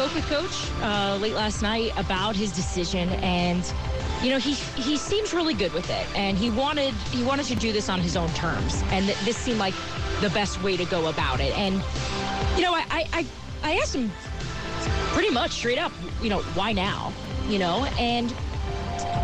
[0.00, 3.62] Spoke with Coach uh, late last night about his decision, and
[4.22, 7.54] you know he he seems really good with it, and he wanted he wanted to
[7.54, 9.74] do this on his own terms, and th- this seemed like
[10.22, 11.54] the best way to go about it.
[11.58, 11.74] And
[12.56, 13.26] you know, I I,
[13.62, 14.10] I, asked him
[15.12, 15.92] pretty much straight up,
[16.22, 17.12] you know, why now?
[17.46, 18.34] You know, and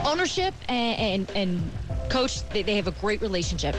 [0.04, 1.70] ownership and and, and
[2.10, 3.76] coach they have a great relationship,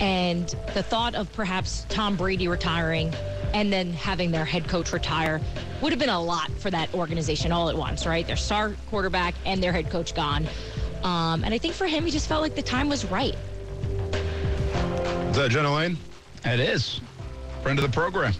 [0.00, 3.12] and the thought of perhaps Tom Brady retiring
[3.54, 5.40] and then having their head coach retire
[5.80, 8.26] would have been a lot for that organization all at once, right?
[8.26, 10.46] Their star quarterback and their head coach gone.
[11.02, 13.36] Um, and I think for him, he just felt like the time was right.
[15.30, 15.96] Is that Jenna Laine?
[16.44, 17.00] It is.
[17.62, 18.32] Friend of the program.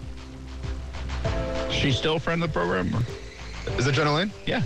[1.69, 2.93] She's still a friend of the program?
[3.77, 4.31] Is it Jenna Laine?
[4.45, 4.63] Yeah.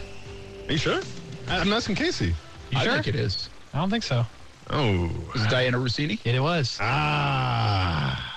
[0.67, 1.01] Are you sure?
[1.47, 2.33] I- I'm asking Casey.
[2.75, 2.93] I sure?
[2.93, 3.49] think it is.
[3.73, 4.25] I don't think so.
[4.69, 5.05] Oh.
[5.35, 6.19] Is it Dianna Russini?
[6.25, 6.77] It was.
[6.81, 8.32] Ah.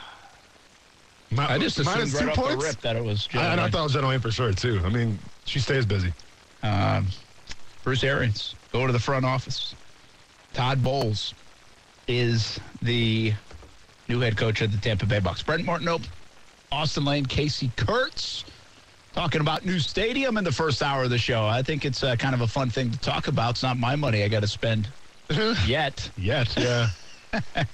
[1.30, 2.54] Mi- I just assumed right off points?
[2.62, 4.52] the rip that it was I, and I thought it was Jenna Laine for sure,
[4.52, 4.80] too.
[4.84, 6.12] I mean, she stays busy.
[6.62, 7.08] Um,
[7.84, 9.74] Bruce Arians, go to the front office.
[10.52, 11.34] Todd Bowles
[12.08, 13.32] is the
[14.08, 15.42] new head coach of the Tampa Bay Bucks.
[15.42, 15.98] Brent Martineau,
[16.72, 18.44] Austin Lane, Casey Kurtz,
[19.12, 21.44] talking about new stadium in the first hour of the show.
[21.44, 23.50] I think it's uh, kind of a fun thing to talk about.
[23.50, 24.88] It's not my money I got to spend
[25.66, 26.10] yet.
[26.16, 26.88] Yet, yeah.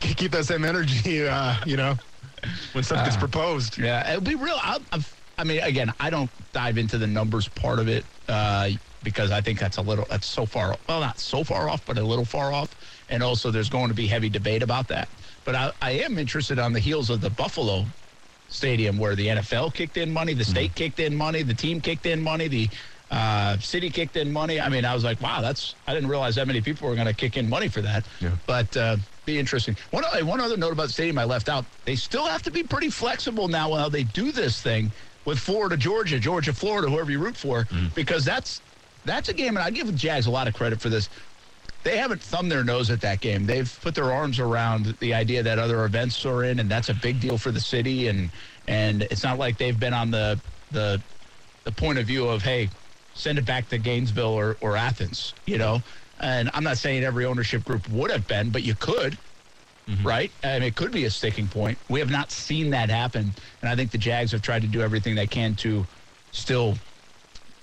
[0.00, 1.96] Keep that same energy, uh, you know,
[2.72, 3.78] when stuff gets proposed.
[3.78, 4.58] Yeah, it'll be real.
[4.62, 8.70] I, I've, I mean, again, I don't dive into the numbers part of it uh,
[9.02, 11.98] because I think that's a little, that's so far, well, not so far off, but
[11.98, 12.74] a little far off.
[13.08, 15.08] And also, there's going to be heavy debate about that.
[15.44, 17.84] But I, I am interested on the heels of the Buffalo
[18.48, 22.06] Stadium, where the NFL kicked in money, the state kicked in money, the team kicked
[22.06, 22.68] in money, the
[23.10, 24.60] uh, city kicked in money.
[24.60, 27.06] I mean, I was like, wow, that's, I didn't realize that many people were going
[27.06, 28.06] to kick in money for that.
[28.20, 28.32] Yeah.
[28.46, 29.76] But uh, be interesting.
[29.90, 32.62] One, one other note about the stadium I left out they still have to be
[32.62, 34.90] pretty flexible now how they do this thing
[35.26, 37.88] with Florida, Georgia, Georgia, Florida, whoever you root for, mm-hmm.
[37.94, 38.62] because that's
[39.04, 41.08] that's a game, and I give the Jags a lot of credit for this.
[41.84, 43.46] They haven't thumbed their nose at that game.
[43.46, 46.94] They've put their arms around the idea that other events are in, and that's a
[46.94, 48.08] big deal for the city.
[48.08, 48.30] And
[48.66, 50.40] and it's not like they've been on the
[50.72, 51.00] the
[51.64, 52.68] the point of view of hey,
[53.14, 55.82] send it back to Gainesville or, or Athens, you know.
[56.20, 59.18] And I'm not saying every ownership group would have been, but you could,
[60.02, 60.32] right?
[60.42, 61.78] I mean, it could be a sticking point.
[61.88, 64.80] We have not seen that happen, and I think the Jags have tried to do
[64.80, 65.86] everything they can to
[66.32, 66.76] still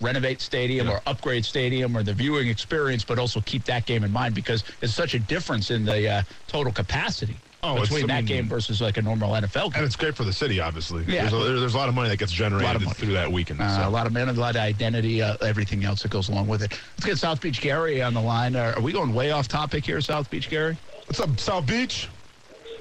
[0.02, 4.12] renovate stadium or upgrade stadium or the viewing experience, but also keep that game in
[4.12, 8.16] mind because it's such a difference in the uh, total capacity Oh, it's- between I
[8.16, 9.78] that mean- game versus like a normal NFL game.
[9.78, 11.06] And it's great for the city, obviously.
[11.08, 11.28] Yeah.
[11.28, 13.62] There's, a, there's a lot of money that gets generated through that weekend.
[13.62, 13.88] Uh, so.
[13.88, 16.62] A lot of men, a lot of identity, uh, everything else that goes along with
[16.62, 16.72] it.
[16.98, 18.56] Let's get South Beach Gary on the line.
[18.56, 20.78] Uh, are we going way off topic here, South Beach Gary?
[21.06, 22.10] What's up, South Beach?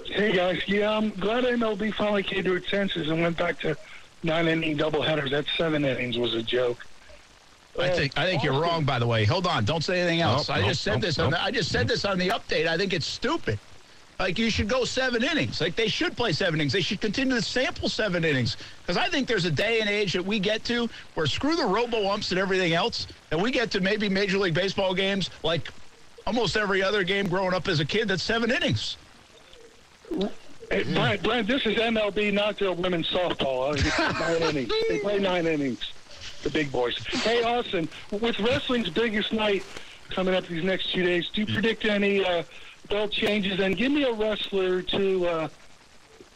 [0.07, 3.77] Hey guys, yeah, I'm glad MLB finally came to its senses and went back to
[4.23, 5.31] nine inning doubleheaders.
[5.31, 6.85] That seven innings was a joke.
[7.81, 8.85] I think I think you're wrong.
[8.85, 9.65] By the way, hold on.
[9.65, 10.49] Don't say anything else.
[10.49, 11.19] Nope, I nope, just said nope, this.
[11.19, 11.39] On nope.
[11.39, 12.67] the, I just said this on the update.
[12.67, 13.59] I think it's stupid.
[14.19, 15.61] Like you should go seven innings.
[15.61, 16.73] Like they should play seven innings.
[16.73, 20.13] They should continue to sample seven innings because I think there's a day and age
[20.13, 23.71] that we get to where screw the robo umps and everything else, and we get
[23.73, 25.69] to maybe Major League Baseball games like
[26.27, 28.09] almost every other game growing up as a kid.
[28.09, 28.97] That's seven innings.
[30.71, 33.77] Hey, Brent, Brent, this is MLB, not the women's softball.
[33.77, 34.73] Uh, nine innings.
[34.89, 35.93] They play nine innings,
[36.43, 36.97] the big boys.
[37.07, 39.65] Hey, Austin, with wrestling's biggest night
[40.11, 42.43] coming up these next two days, do you predict any uh,
[42.93, 43.59] belt changes?
[43.59, 45.49] And give me a wrestler to uh,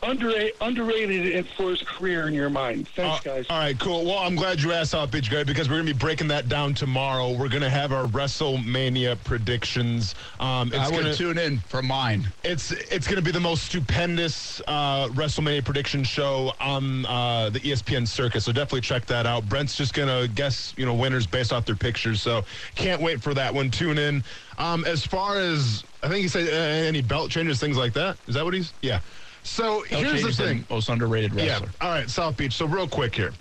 [0.02, 2.88] under, underrated in- for his career in your mind.
[2.96, 3.46] Thanks, Uh, guys.
[3.50, 4.04] all right, cool.
[4.06, 6.48] Well, I'm glad you asked South bitch, Gary, because we're going to be breaking that
[6.48, 7.32] down tomorrow.
[7.32, 10.14] We're going to have our WrestleMania predictions.
[10.41, 12.26] Um, it's I would gonna, tune in for mine.
[12.42, 17.60] It's it's going to be the most stupendous uh, WrestleMania prediction show on uh, the
[17.60, 18.42] ESPN circuit.
[18.42, 19.47] So definitely check that out.
[19.48, 22.22] Brent's just going to guess you know winners based off their pictures.
[22.22, 22.44] So
[22.76, 23.70] can't wait for that one.
[23.70, 24.24] Tune in.
[24.59, 28.16] Um, as far as I think he said uh, any belt changes, things like that.
[28.28, 28.72] Is that what he's?
[28.80, 29.00] Yeah.
[29.42, 30.64] So Belt here's the thing.
[30.70, 31.66] Most underrated wrestler.
[31.66, 31.86] Yeah.
[31.86, 32.53] All right, South Beach.
[32.53, 33.32] So real quick here,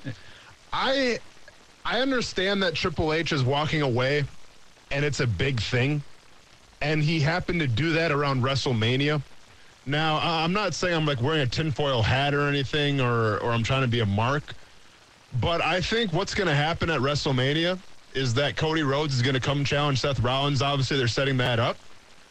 [0.73, 1.19] I
[1.85, 4.23] I understand that Triple H is walking away,
[4.89, 6.01] and it's a big thing,
[6.81, 9.21] and he happened to do that around WrestleMania.
[9.85, 13.51] Now uh, I'm not saying I'm like wearing a tinfoil hat or anything, or or
[13.51, 14.55] I'm trying to be a mark,
[15.39, 17.77] but I think what's going to happen at WrestleMania
[18.15, 20.63] is that Cody Rhodes is going to come challenge Seth Rollins.
[20.63, 21.77] Obviously, they're setting that up.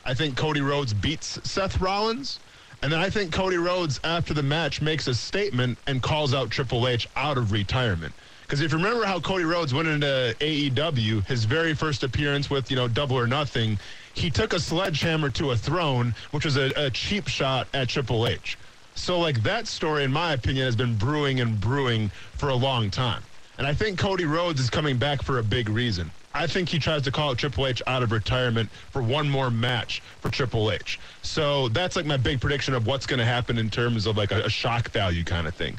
[0.05, 2.39] I think Cody Rhodes beats Seth Rollins.
[2.83, 6.51] And then I think Cody Rhodes, after the match, makes a statement and calls out
[6.51, 8.13] Triple H out of retirement.
[8.43, 12.71] Because if you remember how Cody Rhodes went into AEW, his very first appearance with,
[12.71, 13.79] you know, Double or Nothing,
[14.13, 18.27] he took a sledgehammer to a throne, which was a, a cheap shot at Triple
[18.27, 18.59] H.
[18.97, 22.91] So, like, that story, in my opinion, has been brewing and brewing for a long
[22.91, 23.23] time.
[23.57, 26.11] And I think Cody Rhodes is coming back for a big reason.
[26.35, 29.51] I think he tries to call it Triple H out of retirement for one more
[29.51, 30.99] match for Triple H.
[31.23, 34.33] So that's like my big prediction of what's going to happen in terms of like
[34.33, 35.79] a, a shock value kind of thing.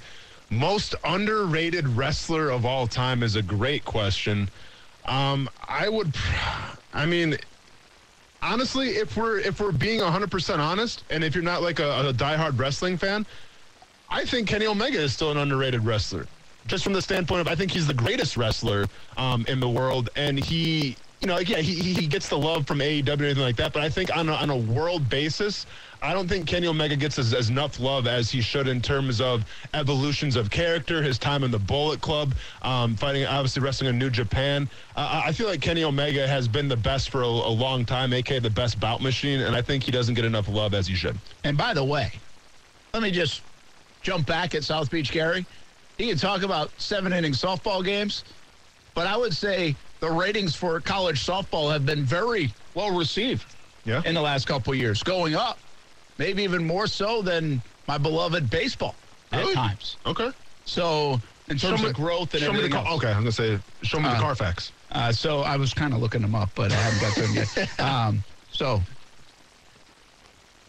[0.49, 4.49] Most underrated wrestler of all time is a great question.
[5.05, 6.15] Um, I would,
[6.93, 7.37] I mean,
[8.41, 12.13] honestly, if we're if we're being 100% honest, and if you're not like a, a
[12.13, 13.25] diehard wrestling fan,
[14.09, 16.27] I think Kenny Omega is still an underrated wrestler
[16.67, 18.85] just from the standpoint of I think he's the greatest wrestler
[19.17, 22.79] um, in the world, and he, you know, yeah, he, he gets the love from
[22.79, 23.73] AEW and anything like that.
[23.73, 25.65] But I think on a, on a world basis,
[26.01, 29.21] I don't think Kenny Omega gets as, as enough love as he should in terms
[29.21, 32.33] of evolutions of character, his time in the Bullet Club,
[32.63, 34.69] um, fighting, obviously wrestling in New Japan.
[34.95, 38.11] Uh, I feel like Kenny Omega has been the best for a, a long time,
[38.13, 40.95] aka the best bout machine, and I think he doesn't get enough love as he
[40.95, 41.17] should.
[41.43, 42.11] And by the way,
[42.93, 43.41] let me just
[44.01, 45.45] jump back at South Beach, Gary.
[45.97, 48.23] You can talk about seven inning softball games,
[48.93, 53.45] but I would say the ratings for college softball have been very well received
[53.85, 54.01] yeah.
[54.05, 55.57] in the last couple years, going up,
[56.17, 58.95] maybe even more so than my beloved baseball
[59.31, 59.51] really?
[59.51, 59.97] at times.
[60.05, 60.31] Okay.
[60.65, 63.03] So in terms me, of growth and show everything me the car, else.
[63.03, 64.71] Okay, I'm gonna say show me the Uh, Carfax.
[64.91, 67.35] Uh, so I was kind of looking them up, but I haven't got to them
[67.35, 67.69] yet.
[67.79, 68.81] Um, so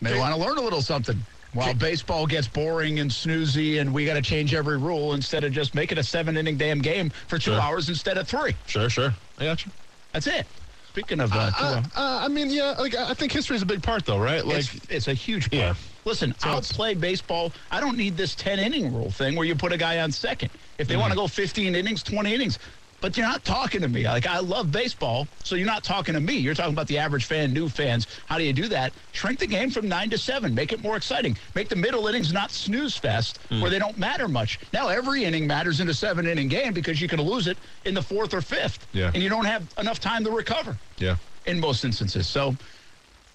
[0.00, 1.18] may want to learn a little something.
[1.56, 5.52] While baseball gets boring and snoozy, and we got to change every rule instead of
[5.52, 7.60] just making a seven inning damn game for two Sure.
[7.60, 8.54] hours instead of three.
[8.66, 9.14] Sure, sure.
[9.38, 9.72] I got you.
[10.12, 10.46] That's it.
[10.88, 13.82] Speaking of, uh, Uh, uh, I mean, yeah, like I think history is a big
[13.82, 14.44] part, though, right?
[14.44, 15.62] Like, it's, it's a huge part.
[15.62, 15.74] Yeah.
[16.04, 17.52] Listen, So I'll play baseball.
[17.70, 20.50] I don't need this 10 inning rule thing where you put a guy on second.
[20.78, 21.00] If they Mm-hmm.
[21.00, 22.58] want to go 15 innings, 20 innings,
[23.06, 24.02] but you're not talking to me.
[24.02, 26.34] Like, I love baseball, so you're not talking to me.
[26.38, 28.08] You're talking about the average fan, new fans.
[28.26, 28.92] How do you do that?
[29.12, 30.52] Shrink the game from nine to seven.
[30.56, 31.38] Make it more exciting.
[31.54, 33.60] Make the middle innings not snooze fest Mm.
[33.60, 34.58] where they don't matter much.
[34.72, 37.94] Now, every inning matters in a seven inning game because you can lose it in
[37.94, 38.88] the fourth or fifth.
[38.92, 39.12] Yeah.
[39.14, 41.14] And you don't have enough time to recover yeah,
[41.44, 42.26] in most instances.
[42.26, 42.56] So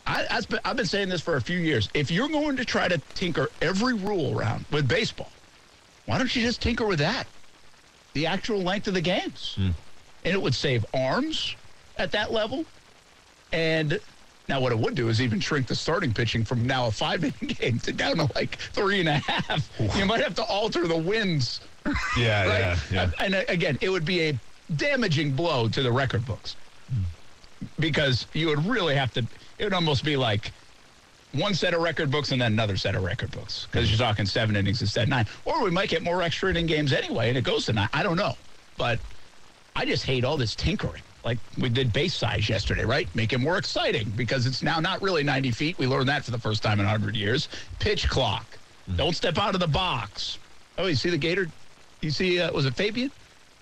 [0.06, 1.88] I, I've been- I've been saying this for a few years.
[1.94, 5.32] If you're going to try to tinker every rule around with baseball,
[6.08, 7.26] why don't you just tinker with that?
[8.14, 9.56] The actual length of the games.
[9.58, 9.74] And
[10.34, 11.56] it would save arms
[11.98, 12.66] at that level.
[13.54, 14.00] And
[14.48, 17.24] now what it would do is even shrink the starting pitching from now a five
[17.42, 19.70] inning game to down to like three and a half.
[19.98, 21.62] You might have to alter the wins.
[22.18, 22.60] yeah, Right?
[22.60, 23.12] yeah, yeah.
[23.20, 24.40] And uh, again, it would be a
[24.76, 26.56] damaging blow to the record books
[27.80, 29.26] because you would really have to.
[29.58, 30.52] It would almost be like
[31.34, 34.26] one set of record books and then another set of record books because you're talking
[34.26, 35.26] seven innings instead of nine.
[35.46, 37.90] Or we might get more extra inning games anyway, and it goes to nine.
[37.94, 38.34] I don't know,
[38.78, 39.00] but
[39.76, 41.02] I just hate all this tinkering.
[41.24, 43.08] Like we did base size yesterday, right?
[43.16, 45.78] Make it more exciting because it's now not really 90 feet.
[45.78, 47.48] We learned that for the first time in 100 years.
[47.80, 48.46] Pitch clock.
[48.96, 50.40] Don't step out of the box.
[50.80, 51.48] Oh, you see the Gator?
[52.02, 53.12] You see, uh, was it Fabian?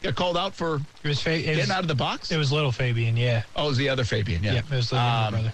[0.02, 2.32] Got called out for It was, fa- getting was, out of the box?
[2.32, 3.44] it was little Fabian, yeah.
[3.58, 4.54] oh, it was the other Fabian, yeah.
[4.54, 5.54] Yeah, it was little younger Um, brother.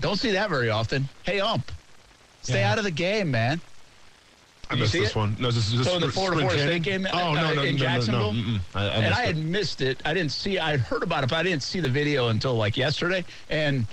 [0.00, 1.08] Don't see that very often.
[1.22, 1.70] Hey, ump,
[2.42, 2.72] stay Yeah.
[2.72, 3.60] out of the game, man.
[4.70, 5.16] I missed this it?
[5.16, 5.36] one.
[5.38, 6.62] No, this is this So the spring Florida Florida?
[6.62, 8.32] State game, Oh uh, no, no, in no, Jacksonville?
[8.32, 8.48] no, no.
[8.58, 8.60] Mm-mm.
[8.74, 9.44] I, I and I had it.
[9.44, 10.00] missed it.
[10.06, 10.58] I didn't see.
[10.58, 13.22] I had heard about it, but I didn't see the video until like yesterday.
[13.50, 13.86] And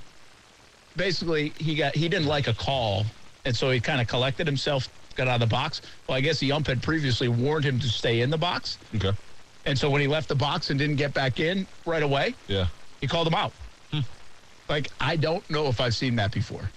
[0.96, 3.06] basically, he got he didn't like a call,
[3.44, 5.82] and so he kind of collected himself, got out of the box.
[6.08, 9.12] Well, I guess the ump had previously warned him to stay in the box, Okay.
[9.66, 12.68] and so when he left the box and didn't get back in right away, Yeah.
[13.02, 13.52] he called him out.
[14.70, 16.70] Like I don't know if I've seen that before.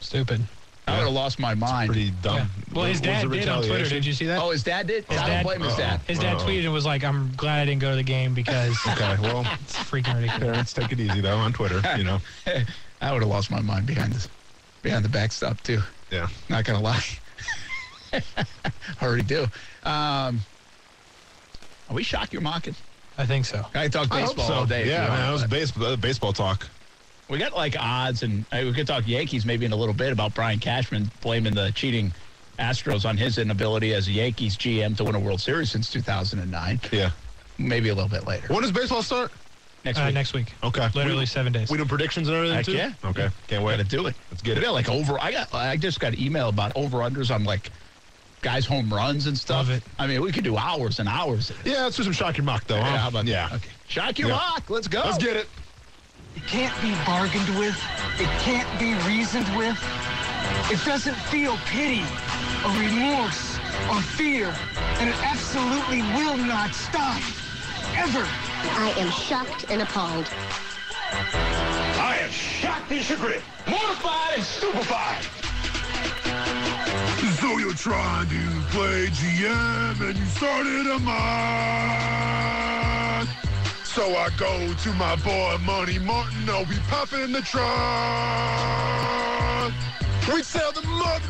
[0.00, 0.42] Stupid.
[0.88, 1.90] I would have lost my mind.
[1.90, 2.36] Pretty dumb.
[2.36, 2.46] Yeah.
[2.72, 3.88] Well, his What dad did on Twitter.
[3.88, 4.40] Did you see that?
[4.40, 5.04] Oh, his dad did.
[5.06, 6.00] His I don't dad- blame his dad.
[6.06, 8.76] His dad tweeted and was like, I'm glad I didn't go to the game because
[8.88, 10.38] Okay, well, it's freaking ridiculous.
[10.38, 11.82] parents, take it easy though on Twitter.
[11.96, 12.20] You know.
[13.00, 14.28] I would have lost my mind behind this,
[14.82, 15.80] behind the backstop too.
[16.12, 16.28] Yeah.
[16.48, 17.04] Not gonna lie.
[18.12, 18.22] I
[19.02, 19.42] already do.
[19.82, 20.40] Um,
[21.88, 22.76] are we shock you're mocking?
[23.18, 23.66] I think so.
[23.74, 24.54] I talk I baseball so.
[24.54, 24.86] all day.
[24.88, 26.68] Yeah, you man, want, that was but baseball, uh, baseball talk.
[27.28, 30.12] We got like odds, and uh, we could talk Yankees maybe in a little bit
[30.12, 32.12] about Brian Cashman blaming the cheating
[32.58, 36.80] Astros on his inability as a Yankees GM to win a World Series since 2009.
[36.92, 37.10] Yeah.
[37.58, 38.46] Maybe a little bit later.
[38.48, 39.32] When does baseball start?
[39.84, 40.14] Next Uh, week.
[40.14, 40.52] next week.
[40.64, 40.88] Okay.
[40.94, 41.70] Literally We, seven days.
[41.70, 42.72] we do predictions and everything Heck too.
[42.72, 42.92] yeah.
[43.04, 43.28] Okay.
[43.46, 43.76] Can't wait.
[43.76, 44.16] Got to do it.
[44.30, 44.64] Let's get We it.
[44.64, 45.18] got like over.
[45.20, 45.52] I got.
[45.54, 47.70] I just got an email about over unders on like
[48.42, 49.68] guys home runs and stuff.
[49.68, 49.82] Love it.
[49.98, 51.50] I mean, we could do hours and hours.
[51.50, 51.72] Of this.
[51.74, 52.76] Yeah, let's do some shock your mock though.
[52.76, 52.96] Yeah, huh?
[52.98, 53.48] how about yeah.
[53.48, 53.56] that?
[53.56, 53.68] Okay.
[53.88, 54.34] Shock your Yeah.
[54.36, 54.68] mock.
[54.70, 55.02] Let's go.
[55.04, 55.48] Let's get it.
[56.36, 57.76] It can't be bargained with.
[58.20, 59.78] It can't be reasoned with.
[60.70, 62.04] It doesn't feel pity
[62.64, 63.58] or remorse
[63.90, 64.54] or fear.
[65.00, 67.20] And it absolutely will not stop.
[67.96, 68.26] Ever.
[68.78, 70.28] I am shocked and appalled.
[71.10, 75.24] I am shocked and chagrined, mortified and stupefied.
[77.40, 82.26] So you're trying to play GM and you started a mod.
[83.96, 87.64] So I go to my boy Money Martin, oh, we pop in the trunk.
[90.28, 91.24] We tell the mother,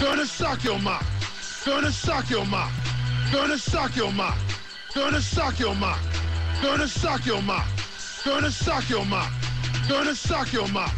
[0.00, 1.04] gonna suck your mouth,
[1.66, 2.72] gonna suck your mouth,
[3.30, 4.38] gonna suck your mouth,
[4.94, 6.00] gonna suck your mouth,
[6.62, 9.30] gonna suck your mouth, gonna suck your mouth,
[9.90, 10.94] gonna suck your mouth.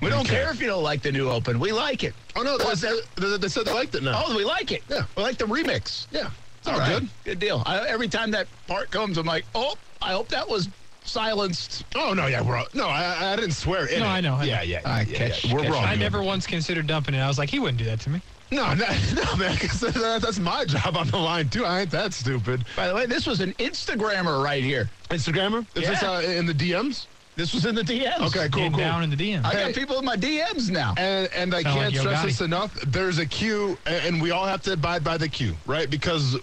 [0.00, 1.60] We don't care if you don't like the new open.
[1.60, 2.14] We like it.
[2.34, 4.22] Oh no, they, uh, they, they said they liked it now.
[4.24, 4.84] Oh, we like it.
[4.88, 5.04] Yeah.
[5.18, 6.06] We like the remix.
[6.10, 6.30] yeah,
[6.68, 7.00] it's all All right.
[7.00, 7.08] good.
[7.24, 7.62] Good deal.
[7.66, 10.68] I, every time that part comes, I'm like, oh, I hope that was
[11.04, 11.84] silenced.
[11.94, 14.08] Oh no, yeah, we're all, no, I, I didn't swear in No, it.
[14.08, 14.62] I know, I yeah, know.
[14.62, 15.54] yeah, I yeah, catch- yeah.
[15.54, 15.84] We're catch- wrong.
[15.84, 17.18] I never once considered dumping it.
[17.20, 18.20] I was like, he wouldn't do that to me.
[18.50, 19.54] No, no, no, man.
[19.60, 21.64] Because that's my job on the line too.
[21.64, 22.64] I ain't that stupid.
[22.76, 24.88] By the way, this was an Instagrammer right here.
[25.10, 25.66] Instagrammer?
[25.74, 26.12] Is this Yeah.
[26.12, 27.06] uh, in the DMs?
[27.38, 28.18] This was in the DMs.
[28.18, 28.80] Okay, cool, Getting cool.
[28.80, 29.44] down in the DM.
[29.44, 29.66] I Hey.
[29.66, 30.94] got people in my DMs now.
[30.98, 32.24] And and I Sound can't like stress Gotti.
[32.24, 32.74] this enough.
[32.88, 35.88] There's a queue, and we all have to abide by the queue, right?
[35.88, 36.36] Because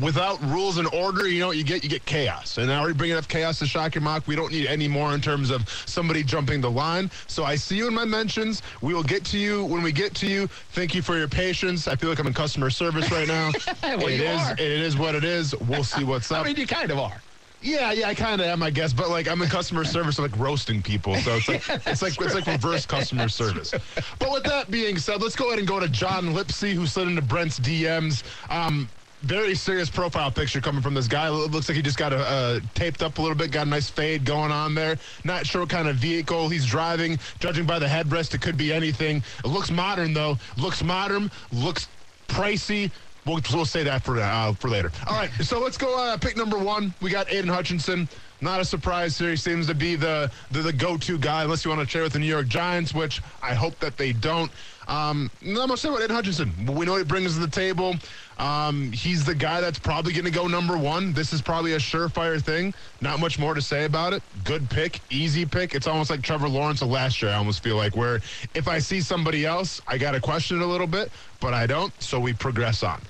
[0.00, 1.82] without rules and order, you know what you get?
[1.82, 2.58] You get chaos.
[2.58, 4.28] And now we're bringing up chaos to shock your mock.
[4.28, 7.10] We don't need any more in terms of somebody jumping the line.
[7.26, 8.62] So I see you in my mentions.
[8.82, 10.46] We will get to you when we get to you.
[10.70, 11.88] Thank you for your patience.
[11.88, 13.50] I feel like I'm in customer service right now.
[13.82, 14.52] Well, It you is- are.
[14.52, 15.56] It is what it is.
[15.56, 16.42] We'll see what's up.
[16.44, 17.20] I mean, you kind of are.
[17.66, 18.92] Yeah, yeah, I kind of am, I guess.
[18.92, 22.20] But like, I'm in customer service, I'm like roasting people, so it's like it's like
[22.20, 23.72] it's like reverse customer service.
[24.20, 27.08] But with that being said, let's go ahead and go to John Lipsy, who slid
[27.08, 28.22] into Brent's DMs.
[28.50, 28.88] Um,
[29.22, 31.26] very serious profile picture coming from this guy.
[31.26, 33.70] It looks like he just got a, uh, taped up a little bit, got a
[33.70, 34.96] nice fade going on there.
[35.24, 37.18] Not sure what kind of vehicle he's driving.
[37.40, 39.24] Judging by the headrest, it could be anything.
[39.44, 40.38] It looks modern though.
[40.56, 41.32] Looks modern.
[41.50, 41.88] Looks
[42.28, 42.92] pricey.
[43.26, 44.92] We'll, we'll say that for uh, for later.
[45.06, 46.94] All right, so let's go uh, pick number one.
[47.02, 48.08] We got Aidan Hutchinson.
[48.40, 49.30] Not a surprise here.
[49.30, 52.12] He seems to be the, the, the go-to guy, unless you want to share with
[52.12, 54.50] the New York Giants, which I hope that they don't.
[54.88, 56.52] Um, not much to say about Ed Hutchinson.
[56.66, 57.96] We know what he brings to the table.
[58.38, 61.12] Um, he's the guy that's probably going to go number one.
[61.12, 62.74] This is probably a surefire thing.
[63.00, 64.22] Not much more to say about it.
[64.44, 65.74] Good pick, easy pick.
[65.74, 67.32] It's almost like Trevor Lawrence of last year.
[67.32, 68.20] I almost feel like where
[68.54, 71.66] if I see somebody else, I got to question it a little bit, but I
[71.66, 71.92] don't.
[72.00, 73.00] So we progress on.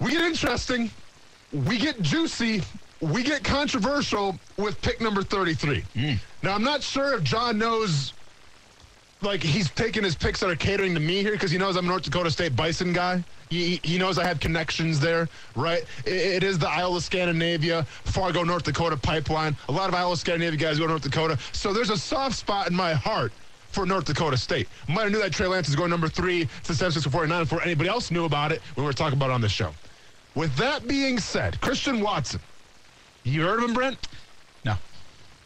[0.00, 0.90] We get interesting.
[1.52, 2.62] We get juicy.
[3.00, 5.84] We get controversial with pick number 33.
[6.42, 8.12] Now, I'm not sure if John knows,
[9.22, 11.86] like, he's taking his picks that are catering to me here because he knows I'm
[11.86, 13.24] a North Dakota State Bison guy.
[13.50, 15.84] He, he knows I have connections there, right?
[16.04, 19.56] It, it is the Isle of Scandinavia, Fargo, North Dakota pipeline.
[19.68, 21.38] A lot of Isle of Scandinavia guys go to North Dakota.
[21.52, 23.32] So there's a soft spot in my heart
[23.70, 24.68] for North Dakota State.
[24.88, 27.88] Might have knew that Trey Lance is going number three to the 7649 before anybody
[27.88, 29.72] else knew about it when we were talking about it on this show.
[30.34, 32.40] With that being said, Christian Watson.
[33.24, 33.98] You heard of him, Brent?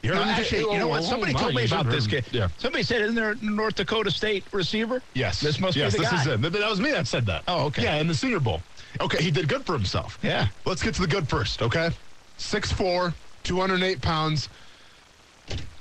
[0.09, 0.15] No.
[0.15, 1.01] You heard No, actually, you know what?
[1.03, 2.25] Oh Somebody Oh, told me about this have kid.
[2.33, 2.49] Yeah.
[2.59, 5.03] Somebody said, isn't there a North Dakota State receiver?
[5.15, 5.41] Yes.
[5.41, 6.21] This must yes, be the this guy.
[6.21, 6.41] is him.
[6.41, 7.45] That that was me that said that.
[7.49, 7.83] Oh, okay.
[7.83, 8.63] Yeah, in the Senior Bowl.
[9.01, 10.19] Okay, he did good for himself.
[10.23, 10.49] Yeah.
[10.65, 11.91] Let's get to the good first, okay?
[12.39, 13.13] 6'4",
[13.45, 14.49] 208 pounds.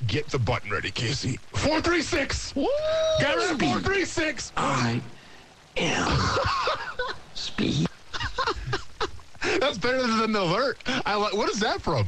[0.07, 1.39] Get the button ready, Casey.
[1.53, 2.55] 436.
[2.55, 2.67] Woo!
[3.19, 4.51] Got 436.
[4.55, 5.01] I
[5.77, 6.19] am
[7.33, 7.87] speed.
[9.59, 10.77] That's better than the alert.
[11.05, 11.33] I like.
[11.33, 12.07] What is that from?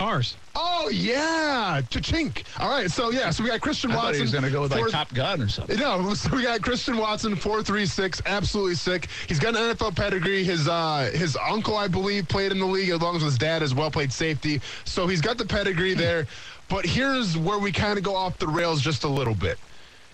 [0.00, 0.34] Cars.
[0.56, 2.44] Oh yeah, cha-chink.
[2.58, 4.12] All right, so yeah, so we got Christian I Watson.
[4.12, 5.78] thought he was going to go with like Top Gun or something.
[5.78, 9.08] No, so we got Christian Watson, four three six, absolutely sick.
[9.28, 10.42] He's got an NFL pedigree.
[10.42, 13.74] His uh, his uncle, I believe, played in the league along with his dad as
[13.74, 14.62] well, played safety.
[14.86, 16.26] So he's got the pedigree there.
[16.70, 19.58] But here's where we kind of go off the rails just a little bit.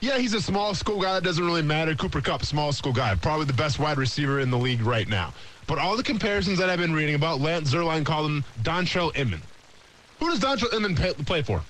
[0.01, 1.15] Yeah, he's a small school guy.
[1.15, 1.95] That doesn't really matter.
[1.95, 5.33] Cooper Kupp, small school guy, probably the best wide receiver in the league right now.
[5.69, 9.43] But all the comparisons that I've been reading about, Lance Zierlein called him Dontrelle Inman.
[10.19, 10.95] Who does Dontrelle Inman
[11.25, 11.63] play for?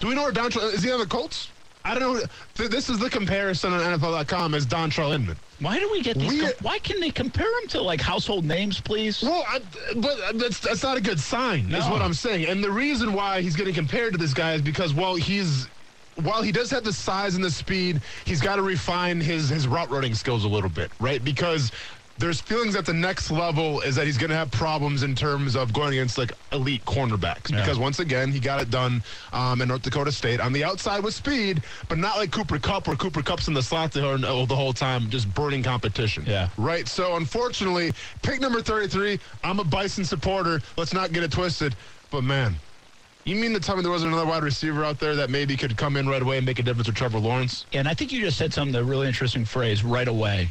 [0.00, 0.82] Do we know where Dontrelle is?
[0.82, 1.48] He on the Colts?
[1.84, 2.22] I don't know.
[2.56, 5.36] Th- This is the comparison on NFL.com as Dontrelle Inman.
[5.60, 6.30] Why do we get these?
[6.32, 9.22] We- com- why can they compare him to like household names, please?
[9.22, 9.60] Well, I,
[9.96, 12.46] but that's that's not a good sign, is what I'm saying.
[12.48, 15.68] And the reason why he's getting compared to this guy is because, well, he's
[16.16, 19.68] while he does have the size and the speed, he's got to refine his his
[19.68, 21.22] route running skills a little bit, right?
[21.22, 21.70] Because
[22.18, 25.56] there's feelings at the next level is that he's going to have problems in terms
[25.56, 27.60] of going against like elite cornerbacks Yeah.
[27.60, 29.02] because once again he got it done
[29.32, 32.86] um, in North Dakota State on the outside with speed, but not like Cooper Kupp
[32.86, 36.24] where Cooper Kupp's in the slot the whole, the whole time just burning competition.
[36.26, 36.48] Yeah.
[36.56, 36.86] Right.
[36.86, 37.92] So unfortunately,
[38.22, 39.18] pick number 33.
[39.42, 40.60] I'm a Bison supporter.
[40.76, 41.74] Let's not get it twisted.
[42.12, 42.54] But man,
[43.24, 45.76] you mean to tell me there wasn't another wide receiver out there that maybe could
[45.76, 47.66] come in right away and make a difference with Trevor Lawrence?
[47.72, 50.50] And I think you just said something, a really interesting phrase, right away,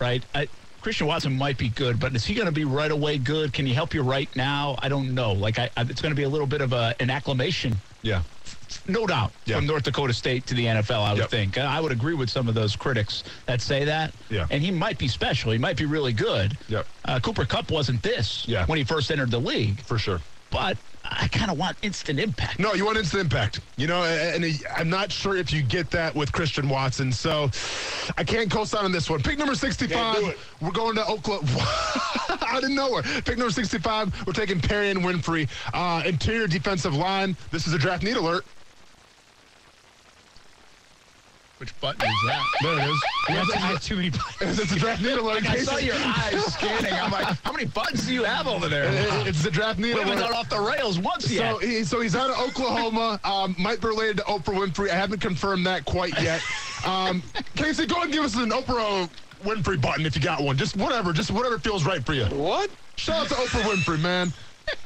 [0.00, 0.22] right?
[0.34, 0.48] I,
[0.88, 3.52] Christian Watson might be good, but is he going to be right away good?
[3.52, 4.74] Can he help you right now?
[4.78, 5.32] I don't know.
[5.34, 8.22] Like, I, I, it's going to be a little bit of a, an acclamation, Yeah.
[8.86, 9.56] no doubt, Yeah.
[9.56, 11.30] from North Dakota State to the NFL, I would Yep.
[11.30, 11.58] think.
[11.58, 14.14] I would agree with some of those critics that say that.
[14.30, 14.46] Yeah.
[14.50, 15.52] And he might be special.
[15.52, 16.56] He might be really good.
[16.68, 16.86] Yep.
[17.04, 18.64] Uh, Cooper Kupp wasn't this Yeah.
[18.64, 20.22] when he first entered the league, For sure.
[20.50, 22.58] But I kind of want instant impact.
[22.58, 23.60] No, you want instant impact.
[23.76, 27.12] You know, and, and I'm not sure if you get that with Christian Watson.
[27.12, 27.50] So
[28.16, 29.22] I can't co-sign on this one.
[29.22, 30.36] Pick number 65.
[30.60, 32.38] We're going to Oklahoma.
[32.46, 33.02] Out of nowhere.
[33.02, 34.26] Pick number 65.
[34.26, 35.48] We're taking Perrion Winfrey.
[35.72, 37.36] Uh, interior defensive line.
[37.50, 38.44] This is a draft need alert.
[41.58, 42.44] Which button is that?
[42.62, 43.02] There it is.
[43.28, 44.58] I have, I have too many buttons.
[44.60, 45.48] It's a draft need alert.
[45.50, 46.92] I saw your eyes scanning.
[46.92, 48.86] I'm like, how many buttons do you have over there?
[49.26, 50.30] It's the draft need We haven't alert.
[50.30, 51.54] gone off the rails once yet.
[51.54, 53.18] So, he, so he's out of Oklahoma.
[53.24, 54.90] Um, might be related to Oprah Winfrey.
[54.90, 56.40] I haven't confirmed that quite yet.
[56.86, 57.22] Um,
[57.56, 59.10] Casey, go ahead and give us an Oprah
[59.42, 60.56] Winfrey button if you got one.
[60.56, 61.12] Just whatever.
[61.12, 62.24] Just whatever feels right for you.
[62.26, 62.70] What?
[62.96, 64.32] Shout out to Oprah Winfrey, man.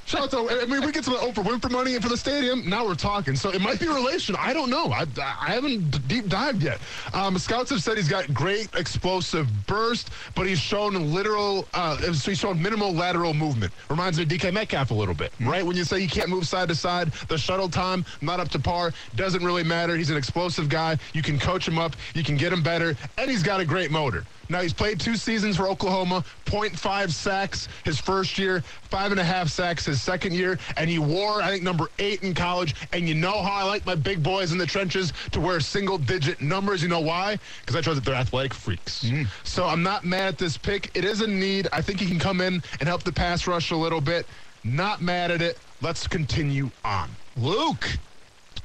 [0.04, 2.68] Shout out to, I mean, we get some Oprah Winfrey money and for the stadium.
[2.68, 3.36] Now we're talking.
[3.36, 4.34] So it might be a relation.
[4.38, 4.90] I don't know.
[4.90, 6.80] I, I haven't deep dived yet.
[7.14, 12.30] Um, scouts have said he's got great explosive burst, but he's shown literal, uh, so
[12.30, 13.72] he's shown minimal lateral movement.
[13.88, 15.64] Reminds me of DK Metcalf a little bit, right?
[15.64, 18.58] When you say he can't move side to side, the shuttle time, not up to
[18.58, 19.96] par, doesn't really matter.
[19.96, 20.98] He's an explosive guy.
[21.12, 23.90] You can coach him up, you can get him better, and he's got a great
[23.90, 24.26] motor.
[24.48, 29.24] Now he's played two seasons for Oklahoma, 0.5 sacks his first year, five and a
[29.24, 32.74] half sacks his second year, and he wore, I think, number eight in college.
[32.92, 35.98] And you know how I like my big boys in the trenches to wear single
[35.98, 36.82] digit numbers.
[36.82, 37.38] You know why?
[37.60, 39.04] Because I trust that they're athletic freaks.
[39.04, 39.26] Mm.
[39.44, 40.90] So I'm not mad at this pick.
[40.94, 41.68] It is a need.
[41.72, 44.26] I think he can come in and help the pass rush a little bit.
[44.64, 45.58] Not mad at it.
[45.80, 47.10] Let's continue on.
[47.36, 47.88] Luke.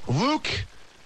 [0.06, 0.48] Luke,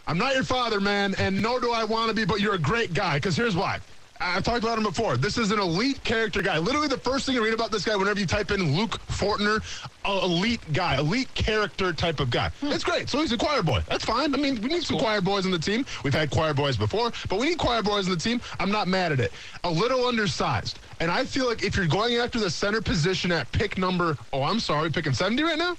[0.07, 2.59] I'm not your father, man, and nor do I want to be, but you're a
[2.59, 3.14] great guy.
[3.14, 3.81] Because here's why.
[4.23, 5.17] I've talked about him before.
[5.17, 6.59] This is an elite character guy.
[6.59, 9.63] Literally, the first thing you read about this guy, whenever you type in Luke Fortner,
[10.05, 12.51] elite guy, elite character type of guy.
[12.61, 12.69] Hmm.
[12.69, 13.09] It's great.
[13.09, 13.83] So he's a choir boy.
[13.89, 14.35] That's fine.
[14.35, 15.85] I mean, we need some choir boys on the team.
[16.05, 18.41] We've had choir boys before, but we need choir boys on the team.
[18.61, 19.33] I'm not mad at it.
[19.65, 20.79] A little undersized.
[21.01, 24.43] And I feel like if you're going after the center position at pick number, oh,
[24.43, 25.77] I'm sorry, picking 70 right now?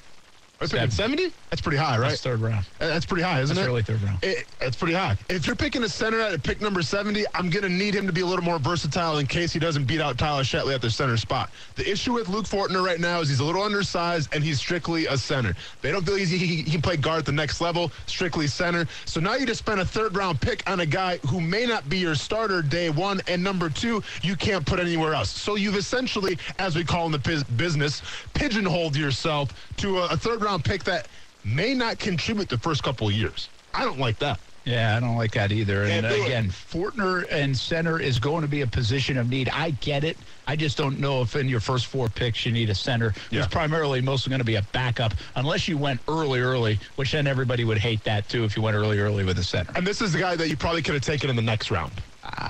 [0.59, 1.31] Picking 70?
[1.49, 2.09] That's pretty high, right?
[2.09, 2.65] That's third round.
[2.79, 3.69] Uh, That's pretty high, isn't That's it?
[3.69, 4.23] really third round.
[4.23, 5.17] It, it's pretty high.
[5.29, 8.13] If you're picking a center at pick number 70, I'm going to need him to
[8.13, 10.89] be a little more versatile in case he doesn't beat out Tyler Shatley at the
[10.89, 11.51] center spot.
[11.75, 15.05] The issue with Luke Fortner right now is he's a little undersized and he's strictly
[15.07, 15.53] a center.
[15.81, 18.87] They don't feel he's, he, he can play guard at the next level, strictly center.
[19.05, 21.89] So now you just spend a third round pick on a guy who may not
[21.89, 25.29] be your starter day one, and number two, you can't put anywhere else.
[25.29, 28.01] So you've essentially, as we call in the bus- business,
[28.33, 31.07] pigeonholed yourself to a, a third round pick that
[31.43, 33.49] may not contribute the first couple of years.
[33.73, 34.39] I don't like that.
[34.65, 35.83] Yeah, I don't like that either.
[35.83, 36.25] And Can't it.
[36.25, 39.49] again, Fortner and center is going to be a position of need.
[39.49, 40.15] I get it.
[40.47, 43.39] I just don't know if in your first four picks you need a center Yeah.
[43.39, 47.27] who's primarily mostly going to be a backup, unless you went early, early, which then
[47.27, 49.73] everybody would hate that too if you went early, early with a center.
[49.75, 51.91] And this is the guy that you probably could have taken in the next round.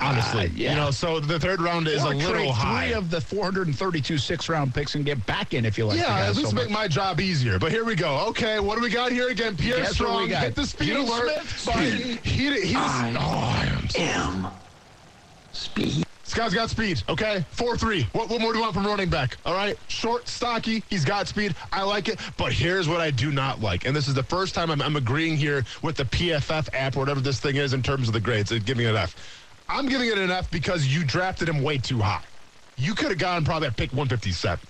[0.00, 0.70] Honestly, yeah.
[0.70, 2.86] you know, so the third round is Or a little high.
[2.86, 5.98] Three of the 432 six round picks and get back in if you like.
[5.98, 6.78] yeah, at so least make much.
[6.78, 7.58] my job easier.
[7.58, 8.26] But here we go.
[8.28, 9.56] Okay, what do we got here again?
[9.56, 11.42] Pierre Guess Strong hit the speed Gene alert.
[11.46, 12.18] Smith, speed.
[12.22, 14.52] he, he, he I oh, I am am
[15.52, 16.04] speed.
[16.24, 17.44] This guy's got speed, okay?
[17.54, 18.04] 4-3.
[18.14, 19.36] What, what more do you want from running back?
[19.44, 19.78] All right?
[19.88, 20.82] Short, stocky.
[20.88, 21.54] He's got speed.
[21.70, 22.18] I like it.
[22.36, 23.84] But here's what I do not like.
[23.86, 27.00] And this is the first time I'm, I'm agreeing here with the PFF app or
[27.00, 28.50] whatever this thing is in terms of the grades.
[28.52, 29.14] It's giving it an F.
[29.68, 32.22] I'm giving it an F because you drafted him way too high.
[32.76, 34.66] You could have gotten probably at pick 157.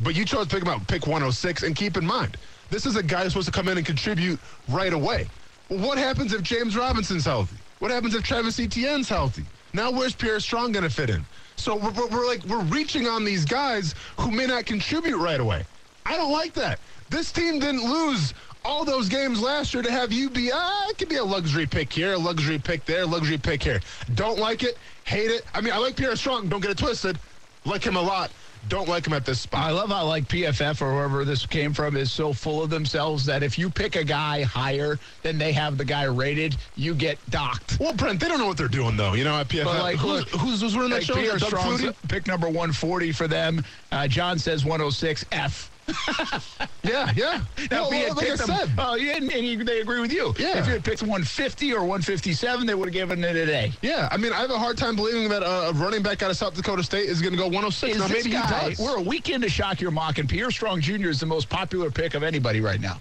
[0.00, 1.62] But you chose to pick him out pick 106.
[1.62, 2.36] And keep in mind,
[2.70, 5.28] this is a guy who's supposed to come in and contribute right away.
[5.68, 7.56] Well, what happens if James Robinson's healthy?
[7.78, 9.44] What happens if Travis Etienne's healthy?
[9.72, 11.24] Now where's Pierre Strong going to fit in?
[11.56, 15.64] So we're, we're like we're reaching on these guys who may not contribute right away.
[16.06, 16.80] I don't like that.
[17.10, 20.98] This team didn't lose all those games last year to have you be ah, it
[20.98, 23.80] could be a luxury pick here, a luxury pick there, luxury pick here.
[24.14, 25.44] Don't like it, hate it.
[25.54, 26.48] I mean, I like Pierre Strong.
[26.48, 27.18] Don't get it twisted.
[27.64, 28.30] Like him a lot.
[28.68, 29.60] Don't like him at this spot.
[29.60, 33.24] I love how like PFF or wherever this came from is so full of themselves
[33.26, 37.18] that if you pick a guy higher than they have the guy rated, you get
[37.30, 37.78] docked.
[37.80, 39.14] Well, Brent, they don't know what they're doing though.
[39.14, 39.64] You know, at PFF.
[39.64, 41.38] But like, who's, look, who's, who's running that like show?
[41.38, 42.08] Strong's Flutie?
[42.08, 43.64] pick number 140 for them.
[43.92, 45.70] Uh, John says 106 F.
[46.84, 47.42] Yeah, yeah.
[47.70, 48.70] Now, Well, if like I them- said.
[48.78, 50.34] oh, yeah, and, and he- they agree with you.
[50.38, 50.58] Yeah.
[50.58, 53.72] If you had picked 150 or 157, they would have given it an A.
[53.82, 56.30] Yeah, I mean, I have a hard time believing that uh, a running back out
[56.30, 57.94] of South Dakota State is going to go 106.
[57.94, 58.78] Is now, maybe guy, he does.
[58.78, 61.08] We're a weekend to shock your mock, and Pierre Strong Jr.
[61.10, 63.00] is the most popular pick of anybody right now.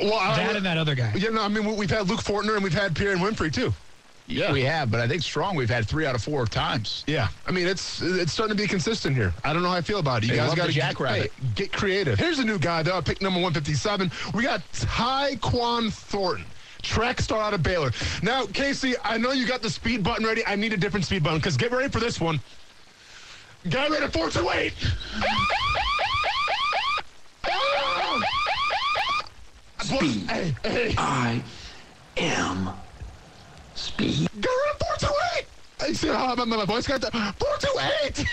[0.00, 1.12] well, I- That and that other guy.
[1.16, 3.74] Yeah, no, I mean, we've had Luke Fortner and we've had Perrion Winfrey too.
[4.28, 7.02] Yeah, we have, but I think Strong we've had three out of four times.
[7.06, 9.32] Yeah, I mean, it's it's starting to be consistent here.
[9.42, 10.26] I don't know how I feel about it.
[10.26, 11.32] You They guys got the to jackrabbit.
[11.54, 12.18] get creative.
[12.18, 14.10] Here's a new guy, though, pick number 157.
[14.34, 16.44] We got Tyquan Thornton.
[16.82, 17.90] Track star out of Baylor.
[18.22, 20.46] Now, Casey, I know you got the speed button ready.
[20.46, 22.38] I need a different speed button because get ready for this one.
[23.68, 24.72] Guy ready at 428.
[29.82, 30.30] Speed.
[30.30, 30.94] Hey, hey.
[30.98, 31.42] I
[32.18, 32.70] am
[33.78, 34.28] speed.
[34.34, 35.88] Around 428.
[35.88, 37.12] You see how ah, my, my voice got that?
[37.12, 38.26] 428.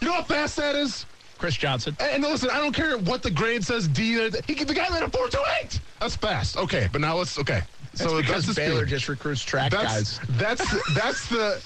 [0.00, 1.06] You know how fast that is?
[1.38, 1.96] Chris Johnson.
[2.00, 3.88] And listen, I don't care what the grade says.
[3.88, 4.12] D.
[4.46, 5.80] He the guy ran a 428.
[6.00, 6.56] That's fast.
[6.56, 7.62] Okay, but now let's okay.
[7.96, 10.20] So because that's the Baylor just recruits track That's guys.
[10.30, 11.62] that's that's the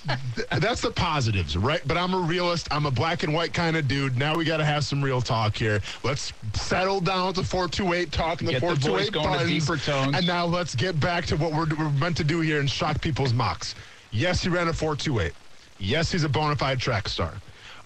[0.61, 1.81] that's the positives, right?
[1.87, 2.69] But I'm a realist.
[2.71, 4.17] I'm a black and white kind of dude.
[4.17, 5.81] Now we got to have some real talk here.
[6.03, 9.51] Let's settle down with the 428 talk and the Get the 428 voice going buttons.
[9.51, 10.17] deeper tones.
[10.17, 13.01] And now let's get back to what we're, we're meant to do here and shock
[13.01, 13.75] people's mocks.
[14.13, 15.33] Yes, he ran a 428.
[15.79, 17.35] Yes, he's a bona fide track star.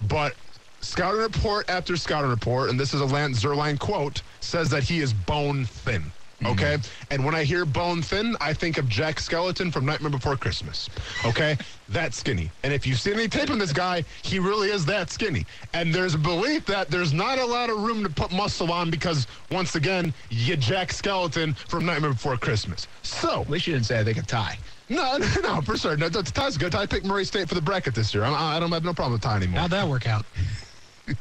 [0.08, 0.34] But
[0.80, 5.00] scouting report after scouting report, and this is a Lance Zierlein quote, says that he
[5.00, 6.04] is bone thin.
[6.44, 6.78] Okay.
[7.10, 10.88] And when I hear bone thin, I think of Jack Skeleton from Nightmare Before Christmas.
[11.24, 11.56] Okay.
[11.88, 12.50] that skinny.
[12.62, 15.46] And if you see any tape on this guy, he really is that skinny.
[15.72, 18.90] And there's a belief that there's not a lot of room to put muscle on
[18.90, 22.88] because, once again, you Jack Skeleton from Nightmare Before Christmas.
[23.02, 23.42] So.
[23.42, 24.58] At least you didn't say I think of Ty.
[24.88, 25.96] No, no, no, for sure.
[25.96, 26.72] No, Ty's good.
[26.72, 28.24] Ty picked Murray State for the bracket this year.
[28.24, 29.60] I, I don't have no problem with Ty anymore.
[29.60, 30.26] How'd that work out?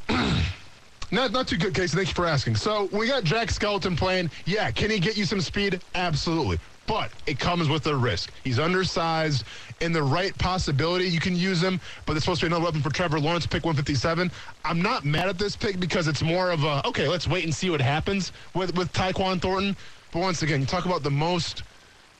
[1.14, 1.96] Not, not too good, Casey.
[1.96, 2.56] Thank you for asking.
[2.56, 4.32] So we got Jack Skeleton playing.
[4.46, 5.80] Yeah, can he get you some speed?
[5.94, 6.58] Absolutely.
[6.88, 8.32] But it comes with a risk.
[8.44, 9.46] He's undersized.
[9.80, 12.82] In the right possibility, you can use him, but it's supposed to be another weapon
[12.82, 14.32] for Trevor Lawrence, pick 157.
[14.66, 17.54] I'm not mad at this pick because it's more of a, okay, let's wait and
[17.54, 19.78] see what happens with, with Tyquan Thornton.
[20.12, 21.62] But once again, you talk about the most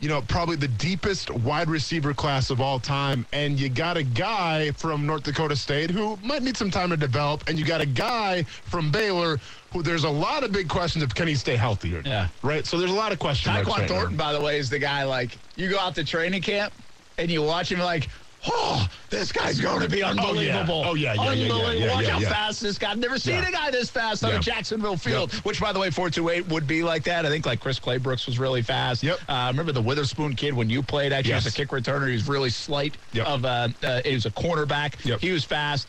[0.04, 3.26] you know, probably the deepest wide receiver class of all time.
[3.32, 6.98] And you got a guy from North Dakota State who might need some time to
[6.98, 7.48] develop.
[7.48, 9.40] And you got a guy from Baylor
[9.72, 12.06] who there's a lot of big questions of can he stay healthy or not.
[12.06, 12.28] Yeah.
[12.42, 12.66] Right?
[12.66, 13.56] So there's a lot of questions.
[13.56, 13.88] Tyquan right now.
[13.88, 16.74] Thornton, by the way, is the guy like you go out to training camp
[17.18, 18.10] and you watch him like,
[18.48, 20.84] oh, this guy's going to be unbelievable.
[20.86, 21.74] Oh, yeah, yeah, yeah, yeah, Unbelievable.
[21.74, 22.92] yeah, Watch yeah, how fast this guy.
[22.92, 25.34] I've never seen a guy this fast on a Jacksonville field.
[25.44, 27.26] Which, by the way, 428 would be like that.
[27.26, 29.04] I think like Chris Claybrooks was really fast.
[29.04, 29.20] Yep.
[29.28, 31.46] Uh, remember the Witherspoon kid when you played actually Yes.
[31.46, 32.08] as a kick returner?
[32.08, 32.98] He was really slight.
[33.14, 33.28] Yep.
[33.28, 35.04] Of uh, uh, he was a cornerback.
[35.06, 35.20] Yep.
[35.20, 35.88] He was fast.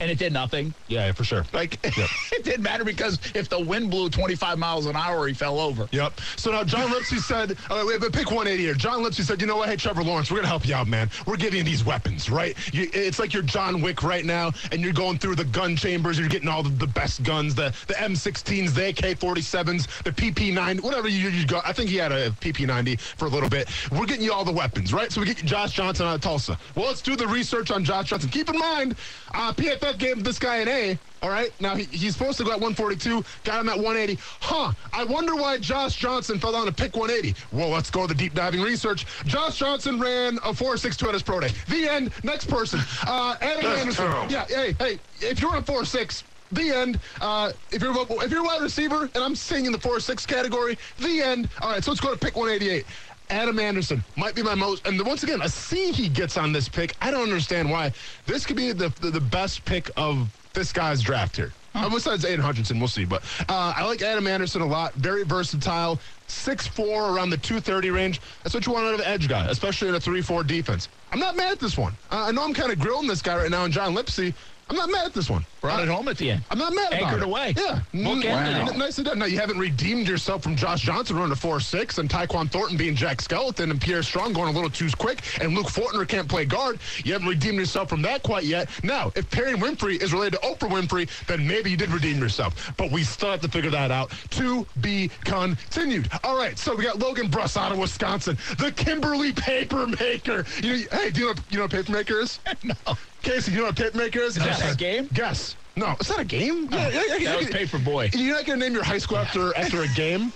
[0.00, 0.72] And it did nothing.
[0.88, 1.44] Yeah, for sure.
[1.52, 5.60] Like it didn't matter because if the wind blew 25 miles an hour, he fell
[5.60, 5.88] over.
[5.92, 6.20] Yep.
[6.36, 8.74] So now John Lipsy said, uh, pick 180 here.
[8.74, 9.68] John Lipsy said, you know what?
[9.68, 11.10] Hey, Trevor Lawrence, we're going to help you out, man.
[11.26, 12.56] We're giving you these weapons, right?
[12.72, 16.18] You, it's like you're John Wick right now, and you're going through the gun chambers.
[16.18, 21.08] You're getting all the, the best guns, the, the M16s, the AK-47s, the PP9, whatever
[21.08, 21.66] you, you got.
[21.66, 23.68] I think he had a PP90 for a little bit.
[23.90, 25.12] We're getting you all the weapons, right?
[25.12, 26.58] So we get Josh Johnson out of Tulsa.
[26.74, 28.30] Well, let's do the research on Josh Johnson.
[28.30, 28.96] Keep in mind,
[29.34, 29.52] uh,
[29.90, 30.98] PFF gave this guy an A.
[31.22, 31.52] All right.
[31.60, 33.22] Now he, he's supposed to go at 142.
[33.44, 34.18] Got him at 180.
[34.40, 34.72] Huh.
[34.92, 37.38] I wonder why Josh Johnson fell down to pick 180.
[37.52, 39.06] Well, let's go to the deep diving research.
[39.26, 41.50] Josh Johnson ran a 4.62 at his pro day.
[41.68, 42.12] The end.
[42.24, 42.80] Next person.
[43.06, 44.06] Uh, Adam That's Anderson.
[44.06, 44.32] terrible.
[44.32, 44.46] Yeah.
[44.46, 44.98] Hey, hey.
[45.20, 46.22] If you're on 4.6.
[46.52, 46.98] The end.
[47.20, 50.76] Uh, if you're if you're a wide receiver, and I'm saying in the 4-6 category,
[50.98, 51.48] the end.
[51.62, 52.84] All right, so let's go to pick 188.
[53.30, 56.68] Adam Anderson might be my most, and once again, a C he gets on this
[56.68, 56.94] pick.
[57.00, 57.92] I don't understand why.
[58.26, 61.52] This could be the the, the best pick of this guy's draft here.
[61.74, 63.04] Uh, besides Aidan Hutchinson, we'll see.
[63.04, 64.92] But uh, I like Adam Anderson a lot.
[64.94, 66.00] Very versatile.
[66.28, 68.20] 6'4", around the 230 range.
[68.42, 70.88] That's what you want out of an edge guy, especially in a 3-4 defense.
[71.12, 71.92] I'm not mad at this one.
[72.10, 74.34] Uh, I know I'm kind of grilling this guy right now, and John Lipsy.
[74.70, 75.44] I'm not mad at this one.
[75.60, 76.44] Brought it home at the end.
[76.48, 77.24] I'm not mad about Anchored it.
[77.24, 77.54] away.
[77.56, 77.80] Yeah.
[77.92, 78.76] Bookended N- it.
[78.76, 79.18] Nicely done.
[79.18, 82.94] Now, you haven't redeemed yourself from Josh Johnson running a 4-6 and Tyquan Thornton being
[82.94, 86.44] Jack Skeleton and Pierre Strong going a little too quick and Luke Fortner can't play
[86.44, 86.80] guard.
[87.04, 88.70] You haven't redeemed yourself from that quite yet.
[88.84, 92.72] Now, if Perry Winfrey is related to Oprah Winfrey, then maybe you did redeem yourself.
[92.76, 94.12] But we still have to figure that out.
[94.30, 96.08] To be continued.
[96.22, 100.46] All right, so we got Logan Bruss out of Wisconsin, the Kimberly Papermaker.
[100.62, 102.38] You, hey, do you know, you know what a papermaker is?
[102.62, 102.74] no.
[103.22, 104.36] Casey, you know what a papermaker is?
[104.36, 105.08] Is that that game?
[105.12, 105.56] Guess.
[105.76, 106.68] No, it's not a game.
[106.70, 107.56] Yeah, yeah, yeah, That was yeah.
[107.58, 108.14] Paperboy.
[108.18, 110.32] You're not going to name your high school after after a game.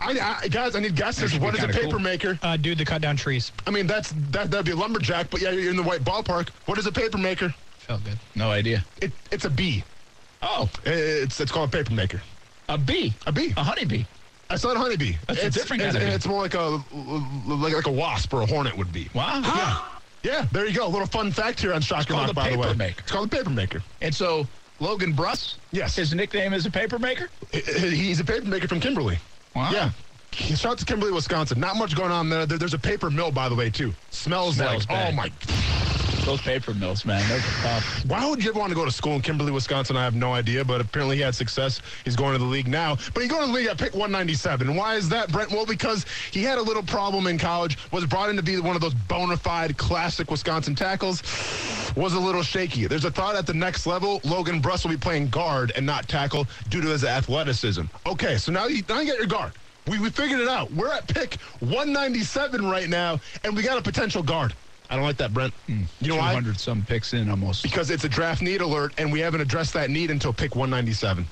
[0.00, 1.30] I, I, guys, I need guesses.
[1.30, 1.90] should be What is a kinda cool.
[1.90, 2.38] paper maker?
[2.42, 3.52] Uh, dude that cut down trees.
[3.66, 6.48] I mean, that's that that'd be a lumberjack, but yeah, you're in the white ballpark.
[6.66, 7.54] What is a paper maker?
[7.78, 8.18] Felt good.
[8.34, 8.84] No idea.
[9.00, 9.84] It, it's a bee.
[10.42, 12.20] Oh, It's it's called a paper maker.
[12.68, 13.14] a bee.
[13.26, 13.54] A bee.
[13.56, 14.04] A honeybee.
[14.50, 15.14] It's not a honeybee.
[15.28, 16.14] That's a it's, different it's, kind of bee.
[16.16, 16.82] it's more like a
[17.46, 19.08] like like a wasp or a hornet would be.
[19.14, 19.40] Wow.
[19.44, 19.78] Yeah.
[20.22, 20.86] Yeah, there you go.
[20.86, 22.72] A little fun fact here on Lock, by the way.
[22.74, 23.00] maker.
[23.00, 23.82] It's called the paper maker.
[24.00, 24.46] And so
[24.80, 25.96] Logan Bruss, Yes.
[25.96, 27.28] his nickname is a paper maker.
[27.52, 29.18] He's a paper maker from Kimberly.
[29.54, 29.70] Wow.
[29.72, 29.90] Yeah.
[30.32, 31.60] Shout out to Kimberly, Wisconsin.
[31.60, 32.46] Not much going on there.
[32.46, 33.92] There- There's a paper mill, by the way, too.
[34.10, 35.12] Smells, Smells like, oh bad.
[35.12, 35.30] oh my.
[36.24, 38.04] Those paper mills, man, those are tough.
[38.06, 39.96] Why would you ever want to go to school in Kimberly, Wisconsin?
[39.96, 41.82] I have no idea, but apparently he had success.
[42.04, 42.96] He's going to the league now.
[43.12, 44.76] But he's going to the league at pick 197.
[44.76, 45.50] Why is that, Brent?
[45.50, 48.76] Well, because he had a little problem in college, was brought in to be one
[48.76, 51.22] of those bona fide classic Wisconsin tackles,
[51.96, 52.86] was a little shaky.
[52.86, 56.08] There's a thought at the next level, Logan Bruss will be playing guard and not
[56.08, 57.82] tackle due to his athleticism.
[58.06, 59.52] Okay, so now you, now you get your guard.
[59.88, 60.70] We, we figured it out.
[60.72, 64.54] We're at pick 197 right now, and we got a potential guard.
[64.92, 65.54] I don't like that, Brent.
[65.68, 66.32] You know why?
[66.32, 67.62] 200 some picks in almost.
[67.62, 71.26] Because it's a draft need alert, and we haven't addressed that need until pick 197.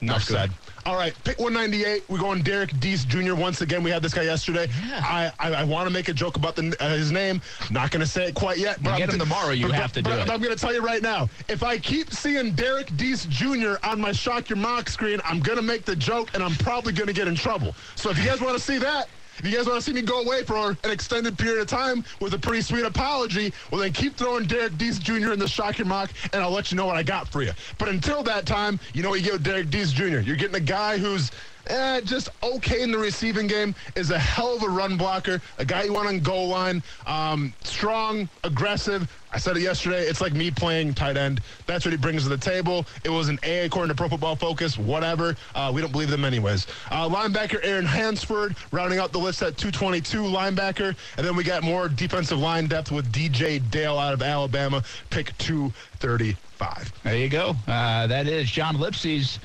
[0.00, 0.50] Enough said.
[0.84, 2.04] All right, pick 198.
[2.08, 3.34] We're going Derrick Deese Jr.
[3.34, 4.68] Once again, we had this guy yesterday.
[4.94, 7.40] I I, I want to make a joke about the, uh, his name.
[7.70, 8.82] Not going to say it quite yet.
[8.82, 10.32] But You get I'm him tomorrow, you but- have to but- do but it.
[10.32, 11.28] I'm going to tell you right now.
[11.48, 13.74] If I keep seeing Derrick Deese Jr.
[13.84, 16.92] on my Shock Your Mock screen, I'm going to make the joke, and I'm probably
[16.92, 17.74] going to get in trouble.
[17.94, 20.02] So if you guys want to see that, if you guys want to see me
[20.02, 23.92] go away for an extended period of time with a pretty sweet apology, well, then
[23.92, 25.32] keep throwing Derrick Deese Jr.
[25.32, 27.52] in the Shock Your Mock, and I'll let you know what I got for you.
[27.78, 30.18] But until that time, you know what you get with Derrick Deese Jr.
[30.18, 31.30] You're getting a guy who's
[31.68, 35.64] eh, just okay in the receiving game, is a hell of a run blocker, a
[35.64, 39.10] guy you want on goal line, um, strong, aggressive.
[39.30, 40.04] I said it yesterday.
[40.04, 41.42] It's like me playing tight end.
[41.66, 42.86] That's what he brings to the table.
[43.04, 44.78] It was an A according to Pro Football Focus.
[44.78, 45.36] Whatever.
[45.54, 46.66] Uh, we don't believe them anyways.
[46.90, 51.62] Uh, linebacker Aaron Hansford rounding out the list at 222 linebacker, and then we got
[51.62, 56.92] more defensive line depth with DJ Dale out of Alabama, pick 235.
[57.02, 57.54] There you go.
[57.66, 59.38] Uh, that is John Lipsey's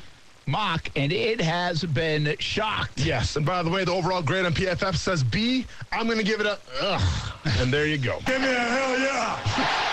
[0.45, 2.99] mock, and it has been shocked.
[2.99, 5.65] Yes, and by the way, the overall grade on PFF says B.
[5.91, 8.19] I'm going to give it a ugh, and there you go.
[8.25, 9.79] Give me a hell yeah!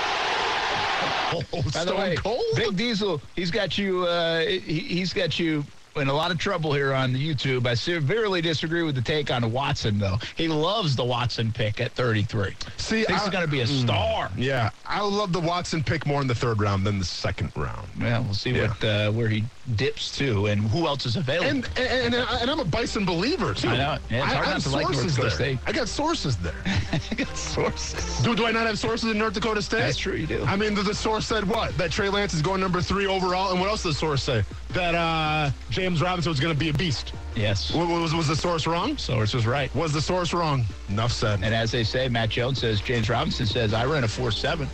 [1.32, 2.42] Oh, By the Stone way, Cold?
[2.56, 4.04] Big Diesel, he's got you.
[4.04, 5.64] Uh, he, he's got you
[5.96, 7.66] in a lot of trouble here on YouTube.
[7.66, 10.18] I severely disagree with the take on Watson, though.
[10.36, 12.54] He loves the Watson pick at 33.
[12.76, 14.30] See, Thinks I- he's going to be a star.
[14.36, 17.88] Yeah, I love the Watson pick more in the third round than the second round.
[18.00, 18.68] Well, we'll see Yeah.
[18.68, 19.44] what uh, where he
[19.76, 21.48] dips to and who else is available.
[21.50, 23.68] And, and and and I'm a Bison believer too.
[23.68, 23.98] I know.
[24.10, 25.46] Yeah, it's hard I not to like North sources Dakota there.
[25.56, 25.58] State.
[25.66, 26.54] I got sources there.
[27.10, 28.20] I got sources.
[28.22, 29.78] Do, do I not have sources in North Dakota State?
[29.80, 30.44] That's true, you do.
[30.44, 31.76] I mean, the, the source said what?
[31.78, 34.44] That Trey Lance is going number three overall, and what else does the source say?
[34.72, 37.12] That uh, James Robinson was going to be a beast.
[37.34, 37.72] Yes.
[37.74, 38.96] Wa- Was, was the source wrong?
[38.98, 39.74] Source was right.
[39.74, 40.64] Was the source wrong?
[40.88, 41.42] Enough said.
[41.42, 44.68] And as they say, Matt Jones says, James Robinson says, I ran a 4-7.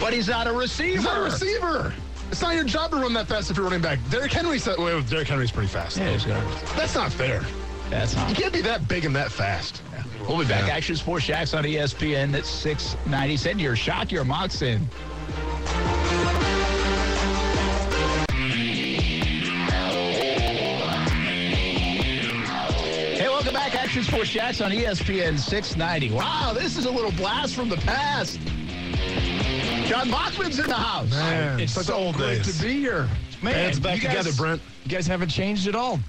[0.00, 0.92] But he's not a receiver.
[0.96, 1.92] He's not a receiver.
[2.30, 3.98] It's not your job to run that fast if you're running back.
[4.10, 5.98] Derrick Henry said, wait, Derrick Henry's pretty fast.
[5.98, 6.40] Yeah, he's gonna-
[6.76, 7.44] That's not fair.
[7.90, 8.30] That's not.
[8.30, 9.82] You can't be that big and that fast.
[10.26, 10.66] We'll be back.
[10.68, 10.74] Yeah.
[10.74, 13.36] Action Sports Jacks on ESPN at 690.
[13.36, 14.88] Send your shock, your mocks in.
[23.92, 26.12] Action Sports Jacks on ESPN 690.
[26.16, 28.40] Wow, this is a little blast from the past.
[29.86, 31.10] John Bachman's in the house.
[31.10, 32.56] Man, It's such so old great days.
[32.56, 33.06] to be here.
[33.42, 34.62] Man, Band's back you guys- together, Brent.
[34.86, 36.00] You guys haven't changed at all.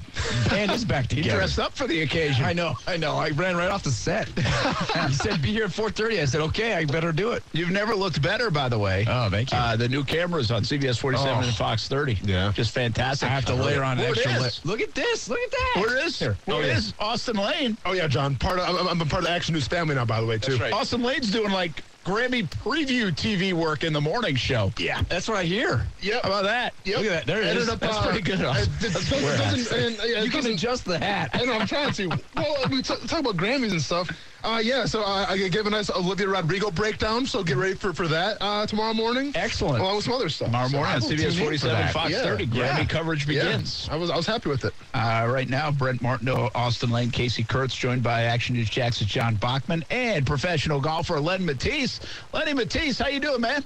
[0.49, 1.37] Band is back He together.
[1.37, 2.45] dressed up for the occasion.
[2.45, 3.15] I know, I know.
[3.15, 4.27] I ran right off the set.
[5.07, 6.21] he said be here at 4:30.
[6.21, 7.43] I said okay, I better do it.
[7.53, 9.05] You've never looked better, by the way.
[9.07, 9.57] Oh, thank you.
[9.57, 11.41] Uh, the new cameras on CBS 47 Oh.
[11.41, 12.19] and Fox 30.
[12.23, 12.51] Yeah.
[12.55, 13.27] Just fantastic.
[13.29, 14.31] I have to layer on an extra.
[14.69, 15.29] Look at this.
[15.29, 15.73] Look at that.
[15.81, 16.37] Where is there?
[16.45, 17.05] Where Oh, is yeah.
[17.05, 17.77] Austin Lane?
[17.85, 18.35] Oh yeah, John.
[18.35, 20.37] Part of I'm, I'm a part of the Action News family now, by the way,
[20.37, 20.57] too.
[20.73, 24.71] Austin Lane's doing like Grammy preview TV work in the morning show.
[24.77, 25.87] Yeah, that's what I hear.
[26.01, 26.73] Yeah, How about that?
[26.83, 26.97] Yep.
[26.97, 27.25] Look at that.
[27.25, 27.69] There it is.
[27.69, 28.41] Up, That's uh, pretty good.
[28.41, 31.29] uh, it Where doesn't- and, uh, You can adjust the hat.
[31.33, 32.09] I know, I'm trying to.
[32.35, 34.09] Well, we t- talk about Grammys and stuff.
[34.43, 37.93] Uh, yeah, so uh, I gave a nice Olivia Rodrigo breakdown, so get ready for,
[37.93, 39.31] for that uh, tomorrow morning.
[39.35, 39.79] Excellent.
[39.79, 40.47] Along with some other stuff.
[40.47, 41.93] Tomorrow morning I on will CBS in for 47 that.
[41.93, 42.23] Fox Yeah.
[42.23, 42.47] 30.
[42.47, 42.85] Grammy Yeah.
[42.85, 43.43] coverage Yeah.
[43.45, 43.87] begins.
[43.89, 44.73] I was I was happy with it.
[44.93, 49.35] Uh, right now, Brent Martineau, Austin Lane, Casey Kurtz, joined by Action News Jackson, John
[49.35, 52.01] Bachman, and professional golfer Len Mattiace.
[52.33, 53.63] Lenny Mattiace, how you doing, man?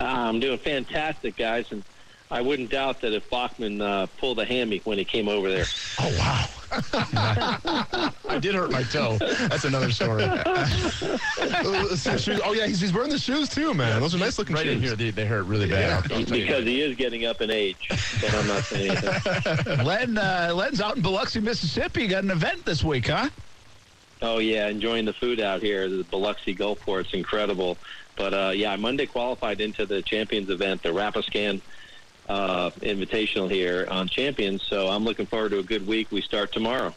[0.00, 1.84] Uh, I'm doing fantastic, guys, and
[2.34, 5.66] I wouldn't doubt that if Bachman uh, pulled a hammy when he came over there.
[6.00, 6.46] Oh wow.
[8.28, 9.16] I did hurt my toe.
[9.18, 10.24] That's another story.
[10.26, 10.32] oh
[12.56, 14.00] yeah, he's, he's wearing the shoes too, man.
[14.00, 14.74] Those are nice looking right shoes.
[14.74, 15.90] in here, they, they hurt really bad.
[15.90, 17.86] I'll- I'll tell you because he is getting up in age,
[18.20, 19.84] but I'm not saying anything.
[19.84, 22.08] Len, uh, Len's out in Biloxi, Mississippi.
[22.08, 23.28] Got an event this week, huh?
[24.20, 25.88] Oh yeah, enjoying the food out here.
[25.88, 27.78] The Biloxi Gulfport's incredible.
[28.16, 31.60] But uh, yeah, Monday qualified into the Champions event, the Rapiscan
[32.28, 34.62] uh, Invitational here on Champions.
[34.62, 36.08] So I'm looking forward to a good week.
[36.10, 36.94] We start tomorrow.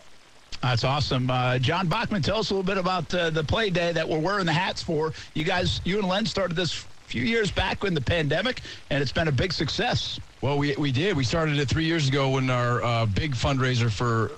[0.61, 1.29] That's awesome.
[1.29, 4.19] Uh, John Bachman, tell us a little bit about uh, the play day that we're
[4.19, 5.13] wearing the hats for.
[5.33, 9.01] You guys, you and Len started this a few years back in the pandemic, and
[9.01, 10.19] it's been a big success.
[10.41, 11.15] Well, we, we did.
[11.15, 14.31] We started it three years ago when our uh, big fundraiser for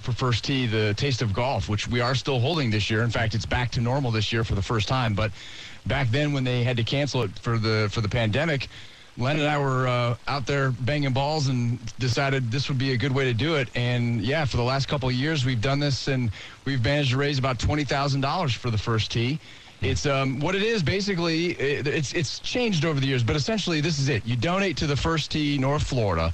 [0.00, 3.02] for First Tee, the Taste of Golf, which we are still holding this year.
[3.02, 5.14] In fact, it's back to normal this year for the first time.
[5.14, 5.32] But
[5.84, 8.68] back then, when they had to cancel it for the for the pandemic,
[9.18, 12.96] Len and I were uh, out there banging balls and decided this would be a
[12.96, 13.68] good way to do it.
[13.74, 16.30] And yeah, for the last couple of years, we've done this and
[16.66, 19.38] we've managed to raise about twenty thousand dollars for the First Tee.
[19.80, 21.52] It's um, what it is basically.
[21.52, 24.26] It, it's it's changed over the years, but essentially this is it.
[24.26, 26.32] You donate to the First Tee North Florida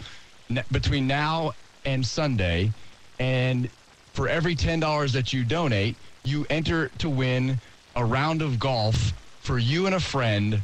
[0.51, 1.53] n- between now
[1.85, 2.73] and Sunday,
[3.21, 3.68] and
[4.12, 7.61] for every ten dollars that you donate, you enter to win
[7.95, 10.61] a round of golf for you and a friend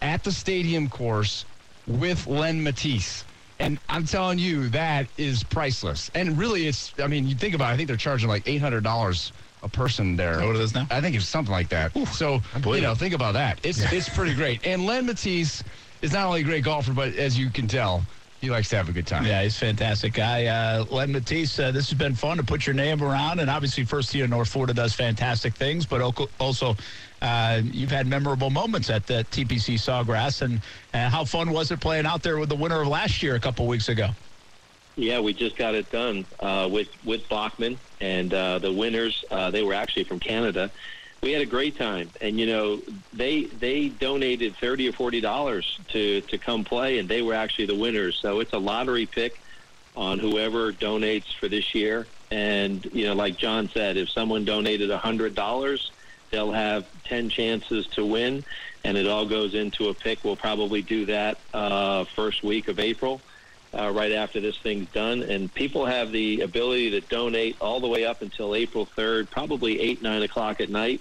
[0.00, 1.44] at the stadium course
[1.86, 3.24] with Len Mattiace.
[3.60, 6.10] And I'm telling you, that is priceless.
[6.14, 9.32] And really, it's, I mean, you think about it, I think they're charging like $800
[9.62, 10.38] a person there.
[10.46, 10.86] what it is now?
[10.90, 11.92] I think it's something like that.
[12.08, 13.58] so, you know, think about that.
[13.64, 14.64] It's, it's pretty great.
[14.64, 15.64] And Len Mattiace
[16.02, 18.04] is not only a great golfer, but as you can tell,
[18.40, 19.26] he likes to have a good time.
[19.26, 20.46] Yeah, he's a fantastic guy.
[20.46, 23.40] Uh, Len Mattiace, uh, this has been fun to put your name around.
[23.40, 26.00] And obviously, First Tee of North Florida does fantastic things, but
[26.38, 26.76] also
[27.20, 30.42] uh, you've had memorable moments at the TPC Sawgrass.
[30.42, 30.60] And
[30.94, 33.40] uh, how fun was it playing out there with the winner of last year a
[33.40, 34.10] couple weeks ago?
[34.94, 39.24] Yeah, we just got it done uh, with with Bachman and uh, the winners.
[39.30, 40.70] Uh, they were actually from Canada.
[41.22, 42.80] We had a great time, and you know
[43.12, 47.66] they they donated thirty or forty dollars to to come play, and they were actually
[47.66, 48.18] the winners.
[48.22, 49.40] So it's a lottery pick
[49.96, 52.06] on whoever donates for this year.
[52.30, 55.90] And you know, like John said, if someone donated a hundred dollars,
[56.30, 58.44] they'll have ten chances to win,
[58.84, 60.22] and it all goes into a pick.
[60.22, 63.20] We'll probably do that uh, first week of April
[63.74, 65.22] uh, right after this thing's done.
[65.22, 69.80] And people have the ability to donate all the way up until April 3rd, probably
[69.80, 71.00] 8, 9 o'clock at night.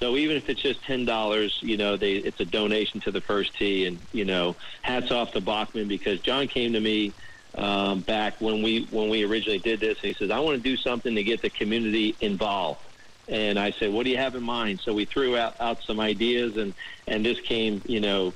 [0.00, 3.20] So even if it's just ten dollars, you know, they it's a donation to the
[3.20, 7.12] first tee, and you know, hats off to Bachman because John came to me
[7.54, 10.62] um, back when we when we originally did this, and he says, "I want to
[10.62, 12.80] do something to get the community involved."
[13.28, 16.00] And I said, "What do you have in mind?" So we threw out, out some
[16.00, 16.72] ideas, and
[17.06, 18.32] and this came, you know,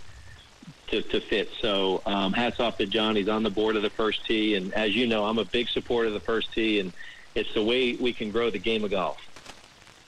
[0.89, 1.49] to, to fit.
[1.61, 3.17] So um, hats off to John.
[3.17, 5.69] He's on the board of the first tee, and as you know, I'm a big
[5.69, 6.93] supporter of the first tee, and
[7.35, 9.19] it's the way we can grow the game of golf.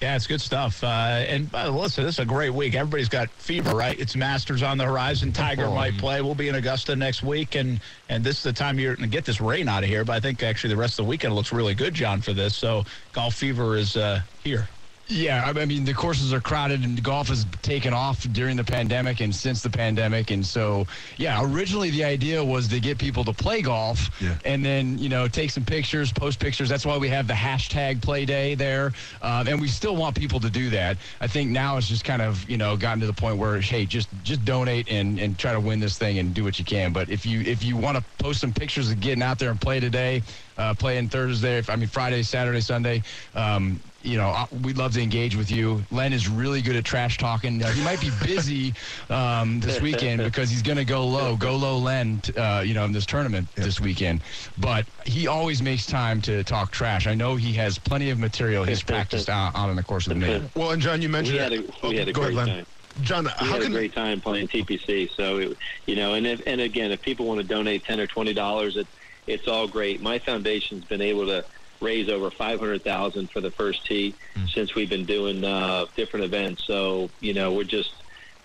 [0.03, 0.85] Yeah, it's good stuff.
[0.85, 0.87] Uh,
[1.27, 2.75] and uh, listen, this is a great week.
[2.75, 3.99] Everybody's got fever, right?
[3.99, 5.33] It's Masters on the horizon.
[5.33, 5.75] Tiger Oh.
[5.75, 6.21] might play.
[6.21, 9.13] We'll be in Augusta next week, and and this is the time you're going to
[9.13, 10.05] get this rain out of here.
[10.05, 12.55] But I think actually the rest of the weekend looks really good, John, for this.
[12.55, 12.85] So
[13.15, 14.69] golf fever is uh, here.
[15.09, 19.21] Yeah, I mean the courses are crowded and golf has taken off during the pandemic
[19.21, 20.85] and since the pandemic, and so
[21.17, 24.35] yeah, originally the idea was to get people to play golf Yeah.
[24.45, 26.69] and then you know take some pictures, post pictures.
[26.69, 28.93] That's why we have the hashtag Play Day there,
[29.23, 30.97] um, and we still want people to do that.
[31.21, 33.87] I think now it's just kind of you know gotten to the point where hey,
[33.87, 36.93] just just donate and and try to win this thing and do what you can.
[36.93, 39.61] But if you if you want to post some pictures of getting out there and
[39.61, 40.23] play today,
[40.59, 43.05] uh, playing Thursday, I mean Friday, Saturday, Sunday.
[43.37, 45.85] Um, you know, we'd love to engage with you.
[45.91, 47.63] Len is really good at trash talking.
[47.63, 48.73] Uh, he might be busy
[49.11, 52.85] um, this weekend because he's going to go low, go low Len, uh, you know,
[52.85, 54.23] in this tournament this weekend.
[54.57, 57.07] But he always makes time to talk trash.
[57.07, 60.11] I know he has plenty of material he's practiced out, out on the course of
[60.11, 60.51] the major.
[60.55, 61.71] Well, and John, you mentioned We had a, it.
[61.83, 62.67] we had a go great ahead, time.
[63.03, 65.11] John, We how had can a great time playing TPC.
[65.17, 68.07] So, it, you know, and if, and again, if people want to donate ten or
[68.07, 68.87] twenty dollars, it,
[69.27, 70.01] it's all great.
[70.01, 71.45] My foundation's been able to
[71.81, 74.15] raise over five hundred thousand for the first tee
[74.53, 76.65] since we've been doing uh, different events.
[76.65, 77.93] So, you know, we're just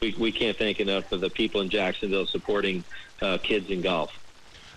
[0.01, 2.83] we, we can't thank enough of the people in Jacksonville supporting
[3.21, 4.11] uh, kids in golf.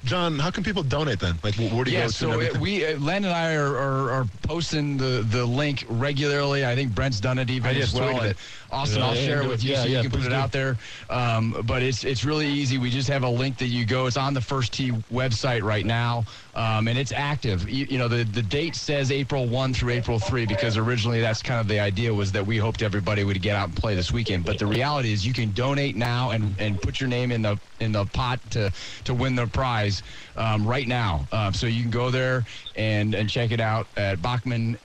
[0.04, 1.38] John, how can people donate then?
[1.42, 2.12] Like, where do you yeah, go to?
[2.12, 5.86] so and it, we uh, Len and I are, are, are posting the, the link
[5.88, 6.66] regularly.
[6.66, 8.32] I think Brent's done it even I as just well.
[8.74, 9.64] Austin, Yeah, I'll share it with it.
[9.64, 10.34] you Yeah, so yeah, you can put it do.
[10.34, 10.76] out there.
[11.08, 12.78] Um, but it's it's really easy.
[12.78, 14.06] We just have a link that you go.
[14.06, 17.68] It's on the First Tee website right now, um, and it's active.
[17.68, 21.42] You, you know, the, the date says April 1 through April 3 because originally that's
[21.42, 24.10] kind of the idea was that we hoped everybody would get out and play this
[24.12, 24.44] weekend.
[24.44, 27.58] But the reality is you can donate now and, and put your name in the
[27.80, 28.72] in the pot to
[29.04, 30.02] to win the prize
[30.36, 31.26] um, right now.
[31.32, 32.44] Uh, so you can go there
[32.76, 34.78] and and check it out at Bachman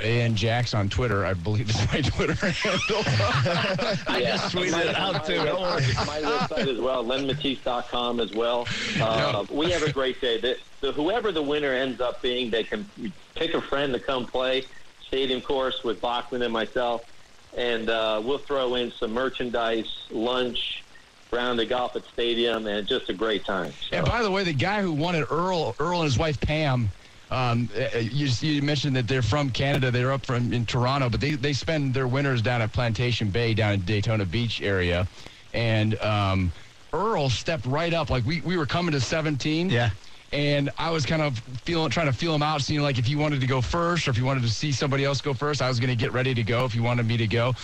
[0.00, 1.24] and Jax on Twitter.
[1.24, 3.02] I believe is my Twitter handle.
[4.08, 5.34] I just tweeted it out too.
[5.36, 5.82] Don't worry.
[6.06, 8.66] My website as well, lenmattiace.com as well.
[9.00, 10.38] Uh, We have a great day.
[10.40, 12.88] The, the, whoever the winner ends up being, they can
[13.34, 14.64] pick a friend to come play
[15.12, 17.04] stadium course with Bachman and myself,
[17.54, 20.82] and uh, we'll throw in some merchandise, lunch,
[21.30, 23.72] round the golf at stadium, and just a great time.
[23.90, 23.96] So.
[23.96, 26.90] And by the way, the guy who won it, Earl, Earl and his wife Pam.
[27.32, 29.90] Um, uh, you, you mentioned that they're from Canada.
[29.90, 33.54] They're up from in Toronto, but they, they spend their winters down at Plantation Bay,
[33.54, 35.08] down in Daytona Beach area.
[35.54, 36.52] And um,
[36.92, 38.10] Earl stepped right up.
[38.10, 39.70] Like we, we were coming to 17.
[39.70, 39.90] Yeah.
[40.30, 43.16] And I was kind of feeling, trying to feel him out, seeing like if he
[43.16, 45.62] wanted to go first or if he wanted to see somebody else go first.
[45.62, 47.54] I was going to get ready to go if he wanted me to go.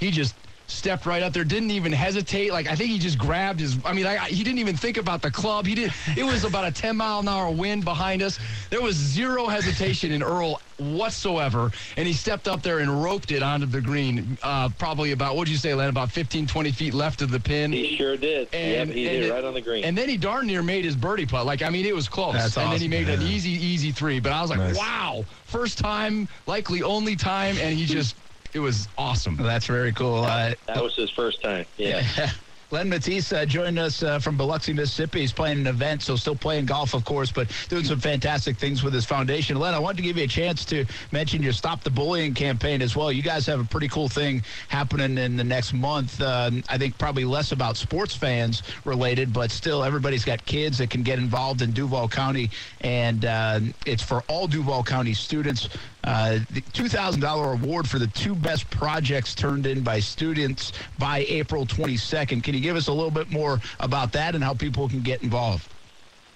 [0.00, 0.34] He just
[0.72, 2.52] stepped right up there, didn't even hesitate.
[2.52, 3.78] Like I think he just grabbed his.
[3.84, 5.66] I mean, I, he didn't even think about the club.
[5.66, 5.92] He did.
[6.16, 8.38] It was about a 10 mile an hour wind behind us.
[8.70, 13.42] There was zero hesitation in Earl whatsoever, and he stepped up there and roped it
[13.42, 14.36] onto the green.
[14.42, 15.88] Uh, probably about what did you say, Len?
[15.88, 17.72] About 15, 20 feet left of the pin.
[17.72, 18.48] He sure did.
[18.52, 19.84] And, yep, he and did it- right on the green.
[19.84, 21.46] And then he darn near made his birdie putt.
[21.46, 22.34] Like I mean, it was close.
[22.34, 22.90] That's and then he awesome.
[22.90, 24.20] made an easy, easy three.
[24.20, 24.76] But I was like, Nice.
[24.78, 28.16] wow, first time, likely only time, and he just.
[28.52, 29.36] It was awesome.
[29.36, 30.24] That's very cool.
[30.24, 31.64] Uh, that was his first time.
[31.78, 32.02] Yeah.
[32.72, 35.20] Len Mattiace uh, joined us uh, from Biloxi, Mississippi.
[35.20, 38.82] He's playing an event, so still playing golf, of course, but doing some fantastic things
[38.82, 39.58] with his foundation.
[39.58, 42.80] Len, I wanted to give you a chance to mention your Stop the Bullying campaign
[42.80, 43.12] as well.
[43.12, 46.18] You guys have a pretty cool thing happening in the next month.
[46.18, 50.88] Uh, I think probably less about sports fans related, but still everybody's got kids that
[50.88, 52.50] can get involved in Duval County,
[52.80, 55.68] and uh, it's for all Duval County students.
[56.04, 61.64] Uh, the $2,000 award for the two best projects turned in by students by April
[61.64, 62.42] 22nd.
[62.42, 65.22] Can you give us a little bit more about that and how people can get
[65.22, 65.68] involved?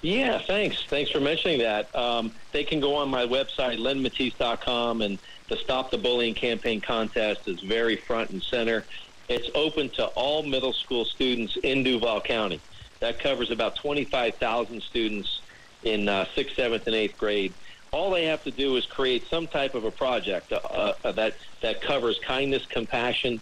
[0.03, 0.85] Yeah, thanks.
[0.85, 1.95] Thanks for mentioning that.
[1.97, 7.49] Um, they can go on my website, lenmattiace.com, and the Stop the Bullying campaign contest
[7.49, 8.85] is very front and center.
[9.29, 12.61] It's open to all middle school students in Duval County.
[13.01, 15.41] That covers about 25,000 students
[15.83, 17.53] in uh, 6th, 7th, and 8th grade.
[17.93, 21.34] All they have to do is create some type of a project uh, uh, that,
[21.62, 23.41] that covers kindness, compassion,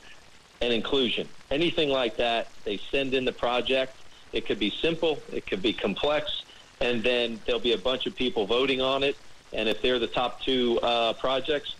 [0.60, 1.28] and inclusion.
[1.50, 3.96] Anything like that, they send in the project.
[4.32, 6.42] It could be simple, it could be complex,
[6.80, 9.16] and then there'll be a bunch of people voting on it.
[9.52, 11.76] And if they're the top two uh, projects,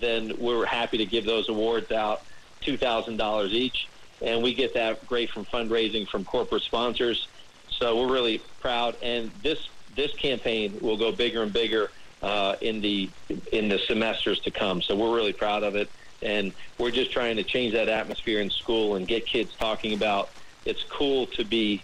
[0.00, 2.22] then we're happy to give those awards out,
[2.62, 3.88] $2,000 each.
[4.22, 7.26] And we get that great from fundraising from corporate sponsors.
[7.70, 8.96] So we're really proud.
[9.02, 11.90] And this this campaign will go bigger and bigger
[12.22, 13.10] uh, in the
[13.52, 14.82] in the semesters to come.
[14.82, 15.90] So we're really proud of it.
[16.22, 20.30] And we're just trying to change that atmosphere in school and get kids talking about
[20.64, 21.82] it's cool to be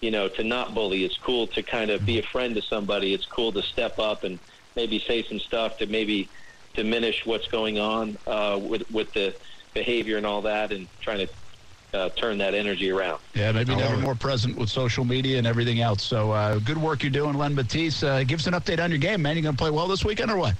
[0.00, 1.04] you know, to not bully.
[1.04, 3.14] It's cool to kind of be a friend to somebody.
[3.14, 4.38] It's cool to step up and
[4.74, 6.28] maybe say some stuff to maybe
[6.74, 9.34] diminish what's going on uh, with with the
[9.74, 11.28] behavior and all that, and trying to
[11.96, 13.20] uh, turn that energy around.
[13.34, 16.02] Yeah, maybe never more present with social media and everything else.
[16.02, 18.06] So uh, good work you're doing, Len Mattiace.
[18.06, 19.36] Uh, give us an update on your game, man.
[19.36, 20.54] You going to play well this weekend or what?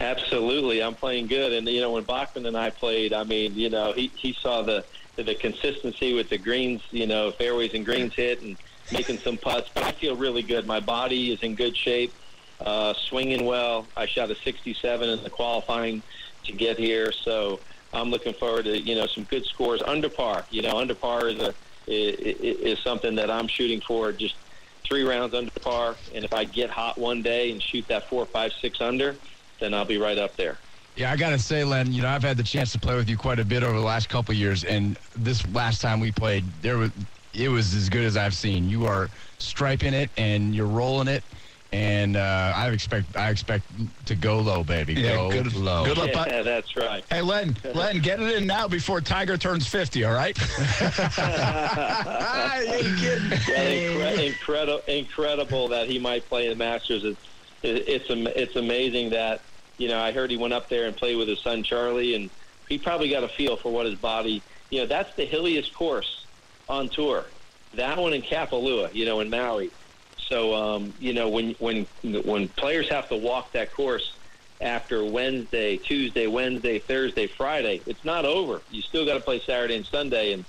[0.00, 3.70] Absolutely, I'm playing good, and you know when Bachman and I played, I mean, you
[3.70, 8.12] know, he he saw the the consistency with the greens, you know, fairways and greens
[8.14, 8.56] hit, and
[8.92, 9.70] making some putts.
[9.72, 10.66] But I feel really good.
[10.66, 12.12] My body is in good shape,
[12.60, 13.86] uh, swinging well.
[13.96, 16.02] I shot a 67 in the qualifying
[16.44, 17.60] to get here, so
[17.92, 20.44] I'm looking forward to you know some good scores under par.
[20.50, 21.54] You know, under par is a
[21.86, 24.12] is, is something that I'm shooting for.
[24.12, 24.34] Just
[24.84, 28.26] three rounds under par, and if I get hot one day and shoot that four,
[28.26, 29.16] five, six under,
[29.60, 30.58] then I'll be right up there.
[30.96, 33.16] Yeah, I gotta say, Len, you know, I've had the chance to play with you
[33.16, 36.78] quite a bit over the last couple years, and this last time we played, there
[36.78, 36.90] was
[37.34, 38.68] it was as good as I've seen.
[38.68, 41.24] You are striping it and you're rolling it,
[41.72, 43.64] and uh, I expect I expect
[44.06, 44.92] to go low, baby.
[44.94, 45.84] Yeah, go good- low.
[45.84, 46.28] good luck, bud.
[46.30, 47.04] Yeah, that's right.
[47.08, 50.36] Hey, Len, Len, get it in now before Tiger turns 50, all right?
[52.76, 57.04] incre- incredible, incredible that he might play in the Masters.
[57.04, 57.20] It's
[57.62, 58.04] it, it's
[58.36, 59.40] it's amazing that
[59.78, 62.28] you know I heard he went up there and played with his son Charlie, and
[62.68, 64.42] he probably got a feel for what his body.
[64.70, 66.26] You know, that's the hilliest course
[66.68, 67.26] on tour.
[67.74, 69.70] That one in Kapalua, you know, in Maui.
[70.28, 74.16] So um, you know when when when players have to walk that course
[74.60, 78.62] after Wednesday, Tuesday, Wednesday, Thursday, Friday, it's not over.
[78.70, 80.44] You still got to play Saturday and Sunday, and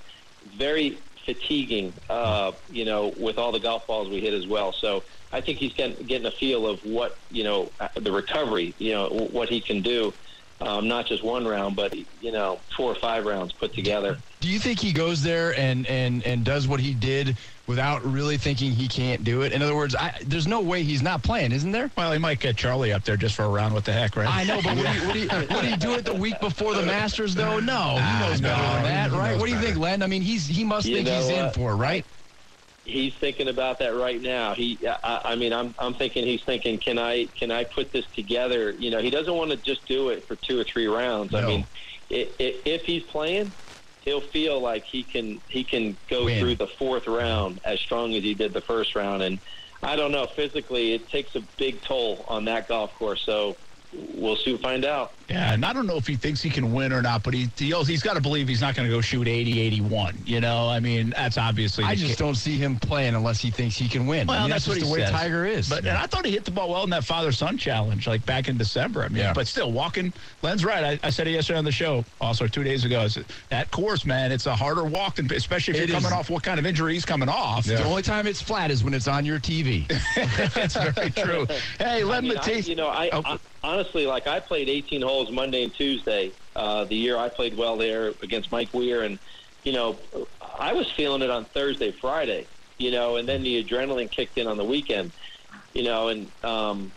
[0.57, 1.93] very fatiguing.
[2.09, 4.73] Uh, you know, with all the golf balls we hit as well.
[4.73, 8.75] So I think he's getting, getting a feel of what you know uh, the recovery.
[8.77, 10.13] You know what he can do.
[10.61, 14.21] Um, not just one round, but you know four or five rounds put together.
[14.43, 18.37] Do you think he goes there and and and does what he did without really
[18.37, 19.53] thinking he can't do it?
[19.53, 21.89] In other words, I, there's no way he's not playing, isn't there?
[21.95, 23.73] Well, he might get Charlie up there just for a round.
[23.73, 24.27] What the heck, right?
[24.27, 26.85] I know, but would he, would, he, would he do it the week before the
[26.85, 27.61] Masters, though?
[27.61, 29.39] No, he ah, knows better than that, right?
[29.39, 30.03] What do you think, Len?
[30.03, 32.05] I mean, he's he must You think know he's in for it, right?
[32.85, 34.53] he's thinking about that right now.
[34.53, 38.05] He, I, I mean, I'm, I'm thinking he's thinking, can I, can I put this
[38.13, 38.71] together?
[38.71, 41.33] You know, he doesn't want to just do it for two or three rounds.
[41.33, 41.65] I mean,
[42.11, 43.53] i i if he's playing,
[44.05, 46.39] he'll feel like he can, he can go Win.
[46.39, 49.23] through the fourth round as strong as he did the first round.
[49.23, 49.39] And
[49.81, 53.21] I don't know, physically, it takes a big toll on that golf course.
[53.25, 53.57] So
[54.15, 55.13] we'll soon find out.
[55.29, 57.49] Yeah, and I don't know if he thinks he can win or not, but he,
[57.57, 60.17] he he's got to believe he's not going to go shoot 80, 81.
[60.25, 61.85] You know, I mean, that's obviously.
[61.85, 64.27] I just ca- don't see him playing unless he thinks he can win.
[64.27, 65.11] Well, I mean, that's, that's, what just he the way says.
[65.11, 65.69] Tiger is.
[65.69, 68.25] But and I thought he hit the ball well in that father son challenge, like
[68.25, 69.03] back in December.
[69.03, 69.33] I mean, Yeah.
[69.33, 70.11] but still walking.
[70.41, 70.83] Len's right.
[70.83, 73.07] I, I said it yesterday on the show, also two days ago.
[73.07, 76.29] Said, that course, man, it's a harder walk than, especially if It you're coming off
[76.29, 77.65] what kind of injury he's coming off.
[77.65, 79.87] the only time it's flat is when it's on your TV.
[80.53, 81.47] That's very true.
[81.79, 82.67] Hey, Len I mean, I- Mattiace.
[82.67, 83.21] you know, I, Oh.
[83.25, 86.33] I honestly like I played 18 holes Monday and Tuesday.
[86.55, 89.17] Uh, the year I played well there against Mike Weir, and
[89.63, 89.99] you know,
[90.59, 92.47] I was feeling it on Thursday, Friday.
[92.77, 95.13] You know, and then the adrenaline kicked in on the weekend.
[95.73, 96.91] You know, and um,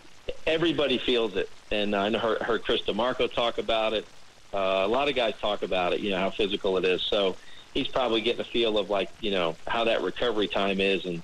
[0.46, 1.50] everybody feels it.
[1.70, 4.06] And I heard, heard Chris DiMarco talk about it.
[4.52, 6.00] Uh, a lot of guys talk about it.
[6.00, 7.02] You know how physical it is.
[7.02, 7.36] So
[7.74, 11.22] he's probably getting a feel of like you know how that recovery time is, and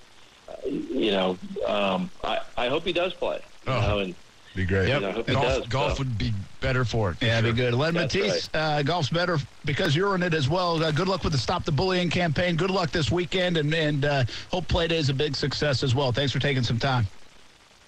[0.49, 3.45] uh, you know, um, I I hope he does play.
[3.65, 3.81] You Oh.
[3.81, 4.15] know, and
[4.55, 4.89] Be great.
[4.89, 5.01] Yep.
[5.01, 5.99] You know, I hope he golf does, golf so.
[6.01, 7.17] would be better for it.
[7.19, 7.53] for Yeah, sure.
[7.53, 7.73] be good.
[7.75, 10.83] Len That's Mattiace, uh, golf's better because you're in it as well.
[10.83, 12.57] Uh, good luck with the Stop the Bullying campaign.
[12.57, 15.95] Good luck this weekend, and, and uh, hope play day is a big success as
[15.95, 16.13] well.
[16.13, 17.07] Thanks for taking some time.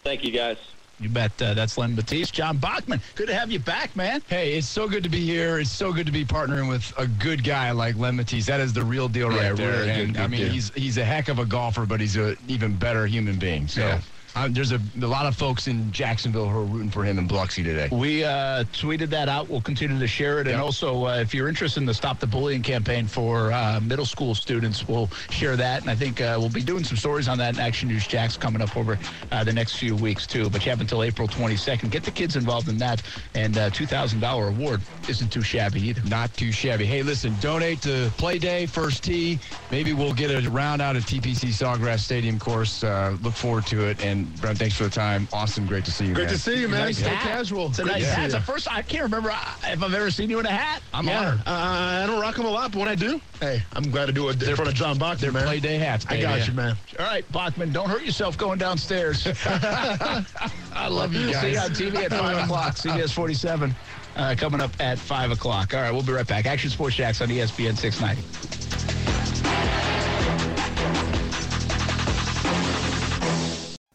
[0.04, 0.56] Thank you, guys.
[1.00, 1.32] You bet.
[1.42, 2.30] Uh, that's Len Mattiace.
[2.32, 4.22] John Bachman, good to have you back, man.
[4.28, 5.58] Hey, it's so good to be here.
[5.58, 8.46] It's so good to be partnering with a good guy like Len Mattiace.
[8.46, 9.72] That is the real deal Yeah, right there.
[9.72, 10.52] really good, and I mean, dude.
[10.52, 13.66] he's he's a heck of a golfer, but he's an even better human being.
[13.66, 14.00] So Yeah.
[14.34, 17.26] Uh, there's a, a lot of folks in Jacksonville who are rooting for him in
[17.26, 17.88] Biloxi today.
[17.92, 19.48] We uh, tweeted that out.
[19.48, 20.48] We'll continue to share it.
[20.48, 24.06] And also, uh, if you're interested in the Stop the Bullying campaign for uh, middle
[24.06, 25.82] school students, we'll share that.
[25.82, 28.36] And I think uh, we'll be doing some stories on that in Action News Jax
[28.36, 28.98] coming up over
[29.30, 30.50] uh, the next few weeks, too.
[30.50, 31.90] But you have until April 22nd.
[31.90, 33.02] Get the kids involved in that.
[33.34, 36.02] And uh, $2,000 award isn't too shabby either.
[36.08, 36.86] Not too shabby.
[36.86, 39.38] Hey, listen, donate to Play Day, First Tee.
[39.70, 42.82] Maybe we'll get a round out at TPC Sawgrass Stadium course.
[42.82, 44.04] Uh, look forward to it.
[44.04, 45.28] And Brent, thanks for the time.
[45.32, 46.14] Austin, great to see you.
[46.14, 46.32] Great man.
[46.34, 46.80] to see you, man.
[46.86, 47.22] Nice Stay hat.
[47.22, 47.66] casual.
[47.68, 48.24] It's a nice to see hat.
[48.26, 50.82] It's the first I can't remember if I've ever seen you in a hat.
[50.92, 51.40] I'm Yeah, honored.
[51.40, 54.12] uh, I don't rock them a lot, but when I do, hey, I'm glad to
[54.12, 55.44] do it in front of John Bachman, They're man.
[55.44, 56.04] Play Day hats.
[56.06, 56.22] I baby.
[56.22, 56.76] got you, man.
[56.98, 59.26] All right, Bachman, don't hurt yourself going downstairs.
[59.46, 61.40] I love you guys.
[61.40, 62.74] See you on TV at 5 o'clock.
[62.74, 63.74] CBS 47
[64.16, 65.74] uh, coming up at 5 o'clock.
[65.74, 66.46] All right, we'll be right back.
[66.46, 68.93] Action Sports Jax on ESPN 690.